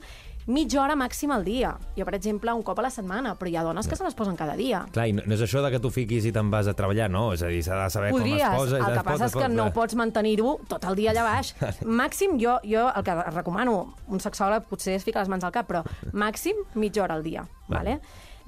Mitja 0.48 0.80
hora 0.80 0.94
màxim 0.96 1.28
al 1.34 1.44
dia. 1.44 1.74
Jo, 1.92 2.06
per 2.08 2.14
exemple, 2.16 2.54
un 2.56 2.62
cop 2.64 2.78
a 2.80 2.84
la 2.86 2.90
setmana, 2.92 3.34
però 3.36 3.50
hi 3.50 3.56
ha 3.60 3.64
dones 3.66 3.88
que 3.88 3.96
se 3.98 4.04
les 4.06 4.14
posen 4.16 4.36
cada 4.36 4.54
dia. 4.56 4.80
Clar, 4.94 5.04
i 5.10 5.12
no, 5.12 5.24
no 5.28 5.36
és 5.36 5.42
això 5.44 5.60
de 5.60 5.68
que 5.74 5.80
tu 5.84 5.90
fiquis 5.92 6.24
i 6.24 6.32
te'n 6.32 6.48
vas 6.50 6.70
a 6.70 6.74
treballar, 6.78 7.10
no. 7.12 7.26
És 7.36 7.44
a 7.44 7.50
dir, 7.52 7.60
s'ha 7.66 7.76
de 7.82 7.90
saber 7.92 8.14
Podries, 8.14 8.40
com 8.40 8.54
es 8.54 8.62
posa. 8.62 8.78
i 8.78 8.86
el 8.86 8.96
que 8.96 9.04
passa 9.10 9.28
és 9.28 9.36
que 9.36 9.50
no 9.52 9.68
pots 9.76 9.98
mantenir-ho 10.00 10.54
tot 10.70 10.86
el 10.88 10.96
dia 10.96 11.12
allà 11.12 11.26
baix. 11.26 11.52
Màxim, 12.00 12.38
jo, 12.40 12.56
jo 12.64 12.86
el 12.88 13.04
que 13.04 13.18
recomano, 13.36 13.76
un 14.08 14.24
sexòleg 14.24 14.64
potser 14.72 14.96
es 14.96 15.04
fica 15.04 15.20
les 15.20 15.28
mans 15.28 15.44
al 15.44 15.52
cap, 15.52 15.68
però 15.68 15.84
màxim 16.16 16.56
mitja 16.80 17.04
hora 17.04 17.20
al 17.20 17.26
dia. 17.26 17.44
Vale? 17.68 17.98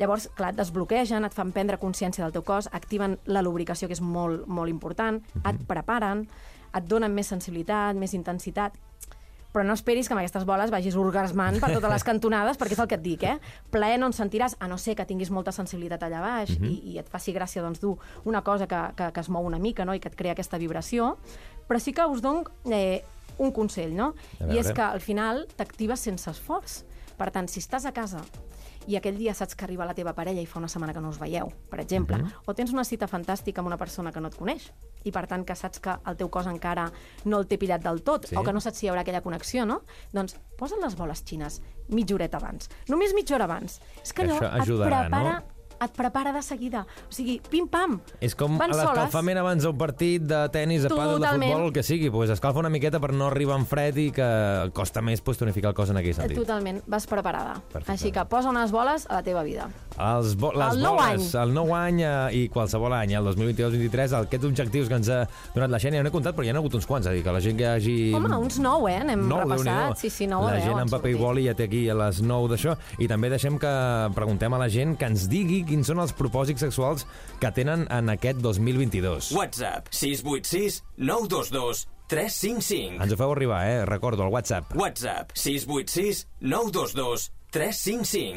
Llavors, 0.01 0.31
clar, 0.33 0.55
et 0.55 0.57
desbloquegen, 0.57 1.29
et 1.29 1.37
fan 1.37 1.53
prendre 1.53 1.77
consciència 1.77 2.25
del 2.25 2.33
teu 2.33 2.45
cos, 2.47 2.71
activen 2.73 3.19
la 3.29 3.45
lubricació, 3.45 3.91
que 3.91 3.99
és 3.99 4.01
molt, 4.01 4.47
molt 4.49 4.73
important, 4.73 5.21
et 5.45 5.59
preparen, 5.69 6.25
et 6.73 6.87
donen 6.89 7.13
més 7.13 7.29
sensibilitat, 7.29 7.99
més 8.01 8.17
intensitat, 8.17 8.79
però 9.53 9.65
no 9.67 9.75
esperis 9.75 10.07
que 10.09 10.15
amb 10.15 10.21
aquestes 10.23 10.45
boles 10.47 10.71
vagis 10.71 10.95
orgasmant 10.97 11.59
per 11.61 11.73
totes 11.75 11.91
les 11.91 12.05
cantonades, 12.11 12.57
perquè 12.61 12.77
és 12.77 12.83
el 12.85 12.89
que 12.89 12.95
et 12.99 13.03
dic, 13.03 13.23
eh? 13.27 13.39
Plaer 13.71 13.99
no 13.99 14.07
en 14.07 14.13
sentiràs, 14.15 14.55
a 14.61 14.69
no 14.71 14.79
ser 14.79 14.95
que 14.97 15.05
tinguis 15.09 15.31
molta 15.31 15.53
sensibilitat 15.53 16.03
allà 16.07 16.21
baix 16.23 16.57
Mhm. 16.59 16.67
i, 16.71 16.93
i 16.95 16.99
et 16.99 17.09
faci 17.09 17.33
gràcia 17.35 17.63
doncs, 17.63 17.81
dur 17.81 17.97
una 18.25 18.43
cosa 18.43 18.67
que, 18.67 18.81
que, 18.97 19.13
que 19.13 19.21
es 19.21 19.29
mou 19.29 19.45
una 19.47 19.59
mica 19.59 19.85
no? 19.85 19.95
i 19.95 20.01
que 20.01 20.09
et 20.09 20.17
crea 20.17 20.33
aquesta 20.33 20.59
vibració, 20.59 21.17
però 21.69 21.79
sí 21.81 21.93
que 21.93 22.07
us 22.07 22.21
dono 22.23 22.45
eh, 22.71 23.03
un 23.39 23.51
consell, 23.53 23.95
no? 23.97 24.15
I 24.41 24.59
és 24.59 24.71
que 24.73 24.83
al 24.83 25.01
final 25.01 25.47
t'actives 25.57 26.01
sense 26.01 26.29
esforç. 26.31 26.83
Per 27.21 27.29
tant, 27.35 27.51
si 27.53 27.61
estàs 27.61 27.85
a 27.85 27.93
casa 27.93 28.23
i 28.89 28.97
aquell 28.97 29.19
dia 29.21 29.35
saps 29.37 29.53
que 29.55 29.67
arriba 29.67 29.85
la 29.85 29.93
teva 29.95 30.15
parella 30.17 30.41
i 30.41 30.47
fa 30.49 30.59
una 30.59 30.71
setmana 30.73 30.95
que 30.97 31.03
no 31.05 31.11
us 31.13 31.19
veieu, 31.21 31.51
per 31.69 31.81
exemple, 31.83 32.17
Mhm. 32.17 32.31
o 32.47 32.55
tens 32.55 32.73
una 32.73 32.83
cita 32.85 33.07
fantàstica 33.07 33.61
amb 33.61 33.67
una 33.69 33.77
persona 33.77 34.11
que 34.11 34.21
no 34.21 34.29
et 34.29 34.37
coneix, 34.37 34.71
i 35.05 35.13
per 35.13 35.27
tant 35.27 35.45
que 35.45 35.55
saps 35.55 35.81
que 35.81 35.93
el 36.07 36.17
teu 36.17 36.31
cos 36.31 36.47
encara 36.47 36.91
no 37.27 37.39
el 37.39 37.47
té 37.47 37.59
pillat 37.59 37.83
del 37.83 38.03
tot, 38.03 38.27
Sí. 38.27 38.35
o 38.37 38.43
que 38.43 38.53
no 38.55 38.61
saps 38.61 38.79
si 38.79 38.87
hi 38.87 38.89
haurà 38.89 39.01
aquella 39.03 39.21
connexió, 39.21 39.67
no? 39.67 39.83
Doncs 40.13 40.37
posa't 40.57 40.81
les 40.83 40.97
boles 40.97 41.23
xines 41.25 41.61
mitja 41.89 42.15
horeta 42.15 42.39
abans. 42.39 42.71
Només 42.89 43.13
mitja 43.15 43.35
hora 43.35 43.45
abans. 43.45 43.81
És 44.03 44.13
que 44.15 44.23
allò 44.23 44.39
Això 44.41 44.55
et 44.57 44.63
ajudarà, 44.63 45.01
prepara, 45.03 45.33
no? 45.41 45.60
Et 45.81 45.93
prepara 45.97 46.33
de 46.33 46.43
seguida. 46.45 46.85
O 47.09 47.13
sigui, 47.15 47.39
pim-pam. 47.51 47.99
És 48.21 48.35
com 48.37 48.59
l'escalfament 48.61 49.39
abans 49.41 49.65
d'un 49.65 49.77
partit 49.81 50.23
de 50.29 50.41
tennis, 50.53 50.83
de 50.85 50.91
pàdel, 50.93 51.21
de 51.23 51.31
futbol, 51.35 51.67
el 51.69 51.73
que 51.73 51.83
sigui. 51.87 52.11
Pues 52.13 52.31
escalfa 52.35 52.61
una 52.61 52.71
miqueta 52.73 53.01
per 53.01 53.13
no 53.17 53.29
arribar 53.31 53.57
en 53.61 53.67
fred 53.69 53.97
i 53.99 54.09
que 54.15 54.27
costa 54.77 55.01
més 55.03 55.23
pues, 55.25 55.39
tonificar 55.41 55.71
el 55.73 55.79
cos 55.79 55.91
en 55.91 56.01
aquell 56.01 56.15
sentit. 56.17 56.37
Totalment, 56.39 56.83
vas 56.87 57.07
preparada. 57.11 57.55
Perfecte. 57.73 57.93
Així 57.97 58.13
que 58.13 58.25
posa 58.29 58.51
unes 58.53 58.73
boles 58.75 59.07
a 59.09 59.21
la 59.21 59.23
teva 59.27 59.43
vida. 59.47 59.69
Els 60.01 60.35
bo 60.41 60.53
les 60.57 60.75
El 60.77 60.83
nou 60.85 60.97
boles, 60.97 61.35
any. 61.35 61.43
el 61.43 61.55
nou 61.55 61.75
any 61.77 61.99
eh, 62.05 62.13
i 62.39 62.43
qualsevol 62.53 62.93
any, 62.97 63.13
el 63.19 63.27
2022-2023, 63.27 64.15
aquests 64.21 64.47
objectius 64.49 64.89
que 64.89 64.97
ens 65.01 65.11
ha 65.13 65.19
donat 65.55 65.71
la 65.73 65.81
Xènia, 65.83 66.01
no 66.05 66.09
he 66.09 66.15
comptat, 66.15 66.37
però 66.37 66.47
hi 66.47 66.53
ha 66.53 66.57
hagut 66.57 66.77
uns 66.79 66.87
quants, 66.89 67.09
a 67.11 67.13
dir, 67.13 67.23
que 67.27 67.33
la 67.35 67.41
gent 67.45 67.59
que 67.59 67.67
hagi... 67.69 67.97
Home, 68.17 68.31
uns 68.41 68.59
nou, 68.63 68.87
eh? 68.89 68.99
N'hem 69.05 69.27
Nou, 69.29 69.43
repassat. 69.45 69.99
Sí, 70.01 70.11
sí, 70.13 70.27
nou 70.31 70.47
La 70.47 70.55
deu 70.57 70.69
gent 70.71 70.81
amb 70.85 70.93
paper 70.95 71.13
i 71.13 71.19
boli 71.21 71.45
ja 71.49 71.55
té 71.59 71.67
aquí 71.69 71.83
a 71.93 71.97
les 71.99 72.23
9 72.25 72.49
d'això. 72.55 72.77
I 72.99 73.09
també 73.11 73.29
deixem 73.33 73.59
que 73.61 73.73
preguntem 74.17 74.55
a 74.57 74.61
la 74.63 74.69
gent 74.73 74.97
que 75.01 75.09
ens 75.11 75.27
digui 75.31 75.61
quins 75.71 75.89
són 75.91 76.03
els 76.03 76.15
propòsits 76.19 76.67
sexuals 76.67 77.07
que 77.41 77.55
tenen 77.55 77.87
en 77.95 78.11
aquest 78.13 78.43
2022. 78.43 79.33
WhatsApp 79.39 79.91
686 79.95 80.83
922 80.99 81.87
355. 82.11 82.99
Ens 83.05 83.15
ho 83.15 83.19
feu 83.21 83.35
arribar, 83.37 83.61
eh? 83.71 83.85
Recordo, 83.87 84.27
el 84.27 84.35
WhatsApp. 84.35 84.75
WhatsApp 84.75 85.31
686 85.39 86.27
922 86.43 87.31
355. 87.31 87.40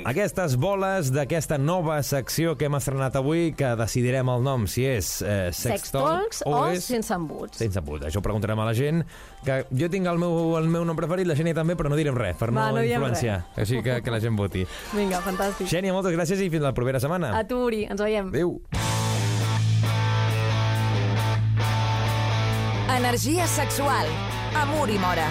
Aquestes 0.09 0.55
boles 0.57 1.11
d'aquesta 1.13 1.59
nova 1.61 1.99
secció 2.05 2.55
que 2.57 2.65
hem 2.65 2.77
estrenat 2.79 3.15
avui, 3.19 3.51
que 3.57 3.73
decidirem 3.79 4.29
el 4.33 4.45
nom, 4.45 4.65
si 4.69 4.85
és 4.89 5.15
eh, 5.21 5.51
Sex 5.53 5.83
Sex 5.83 5.93
Talks 5.93 6.41
o, 6.49 6.55
és... 6.73 6.85
sense 6.85 7.13
embuts. 7.13 7.61
Sense 7.61 7.83
put. 7.85 8.07
Això 8.07 8.21
ho 8.21 8.25
preguntarem 8.25 8.59
a 8.59 8.67
la 8.67 8.73
gent, 8.77 9.03
que 9.45 9.61
jo 9.69 9.89
tinc 9.93 10.09
el 10.09 10.21
meu, 10.21 10.55
el 10.57 10.69
meu 10.71 10.85
nom 10.87 10.97
preferit, 10.97 11.29
la 11.29 11.37
Xènia 11.37 11.55
també, 11.57 11.77
però 11.79 11.91
no 11.93 11.99
direm 11.99 12.17
res, 12.17 12.37
per 12.39 12.49
Va, 12.51 12.71
no, 12.71 12.79
no 12.79 12.85
influenciar. 12.87 13.43
Així 13.59 13.83
que, 13.85 13.99
que 14.01 14.13
la 14.13 14.21
gent 14.23 14.39
voti. 14.39 14.65
Vinga, 14.95 15.21
fantàstic. 15.25 15.69
Xènia, 15.69 15.93
moltes 15.95 16.15
gràcies 16.15 16.41
i 16.41 16.49
fins 16.53 16.65
la 16.65 16.73
propera 16.73 17.01
setmana. 17.03 17.35
A 17.37 17.45
tu, 17.47 17.61
Uri. 17.67 17.85
Ens 17.93 18.01
veiem. 18.01 18.33
Adéu. 18.33 18.57
Energia 22.93 23.45
sexual. 23.47 24.09
Amor 24.63 24.89
i 24.89 24.97
Mora. 25.01 25.29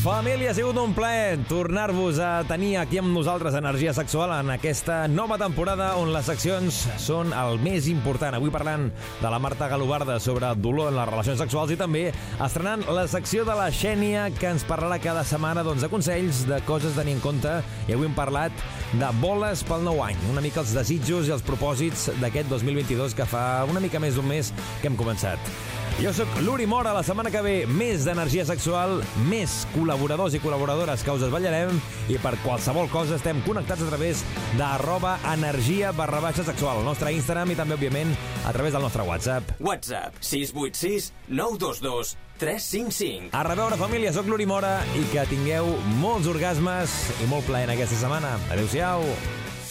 Família, 0.00 0.48
ha 0.48 0.54
sigut 0.56 0.78
un 0.80 0.94
plaer 0.96 1.34
tornar-vos 1.44 2.16
a 2.24 2.40
tenir 2.48 2.78
aquí 2.80 2.96
amb 2.96 3.10
nosaltres 3.12 3.52
Energia 3.58 3.92
Sexual 3.92 4.30
en 4.32 4.48
aquesta 4.54 5.02
nova 5.12 5.36
temporada 5.36 5.90
on 6.00 6.08
les 6.14 6.24
seccions 6.24 6.78
són 6.96 7.34
el 7.36 7.58
més 7.60 7.84
important. 7.92 8.32
Avui 8.38 8.48
parlant 8.48 8.86
de 9.20 9.28
la 9.28 9.40
Marta 9.44 9.68
Galobarda 9.68 10.16
sobre 10.24 10.54
dolor 10.56 10.88
en 10.88 10.96
les 10.96 11.08
relacions 11.10 11.42
sexuals 11.44 11.74
i 11.74 11.76
també 11.76 12.06
estrenant 12.38 12.86
la 12.88 13.04
secció 13.12 13.44
de 13.44 13.58
la 13.58 13.68
Xènia 13.68 14.30
que 14.38 14.48
ens 14.48 14.64
parlarà 14.64 14.96
cada 15.04 15.26
setmana 15.28 15.66
doncs, 15.66 15.84
de 15.84 15.92
consells, 15.92 16.46
de 16.48 16.62
coses 16.64 16.96
a 16.96 17.02
tenir 17.02 17.18
en 17.18 17.20
compte 17.26 17.58
i 17.84 17.92
avui 17.92 18.08
hem 18.08 18.16
parlat 18.16 18.64
de 18.94 19.12
boles 19.20 19.66
pel 19.68 19.84
nou 19.84 20.00
any, 20.06 20.16
una 20.32 20.40
mica 20.40 20.64
els 20.64 20.72
desitjos 20.80 21.28
i 21.28 21.36
els 21.36 21.44
propòsits 21.44 22.08
d'aquest 22.24 22.48
2022 22.48 23.18
que 23.20 23.28
fa 23.28 23.66
una 23.68 23.84
mica 23.84 24.00
més 24.00 24.16
d'un 24.16 24.32
mes 24.32 24.48
que 24.80 24.88
hem 24.88 24.96
començat. 24.96 25.52
Jo 26.00 26.14
sóc 26.16 26.30
l'Uri 26.40 26.64
Mora, 26.64 26.94
la 26.96 27.02
setmana 27.04 27.28
que 27.28 27.42
ve 27.44 27.54
més 27.68 28.06
d'energia 28.06 28.46
sexual, 28.48 29.02
més 29.28 29.52
col·laboradors 29.74 30.32
i 30.32 30.38
col·laboradores 30.40 31.02
que 31.04 31.12
us 31.12 31.26
esballarem 31.26 31.76
i 32.08 32.16
per 32.22 32.38
qualsevol 32.40 32.88
cosa 32.88 33.18
estem 33.18 33.42
connectats 33.44 33.84
a 33.84 33.88
través 33.90 34.22
d'arroba 34.56 35.18
energia 35.34 35.90
barra 35.92 36.22
baixa 36.24 36.46
sexual, 36.46 36.80
al 36.80 36.88
nostre 36.88 37.12
Instagram 37.12 37.52
i 37.52 37.58
també, 37.58 37.76
òbviament, 37.76 38.14
a 38.48 38.54
través 38.56 38.72
del 38.72 38.86
nostre 38.86 39.04
WhatsApp. 39.04 39.52
WhatsApp 39.60 40.16
686 40.24 41.10
922 41.28 42.16
355. 42.40 43.36
A 43.36 43.44
reveure, 43.44 43.76
família, 43.76 44.14
sóc 44.16 44.32
l'Uri 44.32 44.48
Mora 44.48 44.78
i 44.96 45.04
que 45.12 45.28
tingueu 45.28 45.68
molts 46.00 46.32
orgasmes 46.32 46.96
i 47.20 47.28
molt 47.28 47.44
plaer 47.44 47.68
en 47.68 47.76
aquesta 47.76 48.00
setmana. 48.00 48.38
Adéu-siau. 48.48 49.04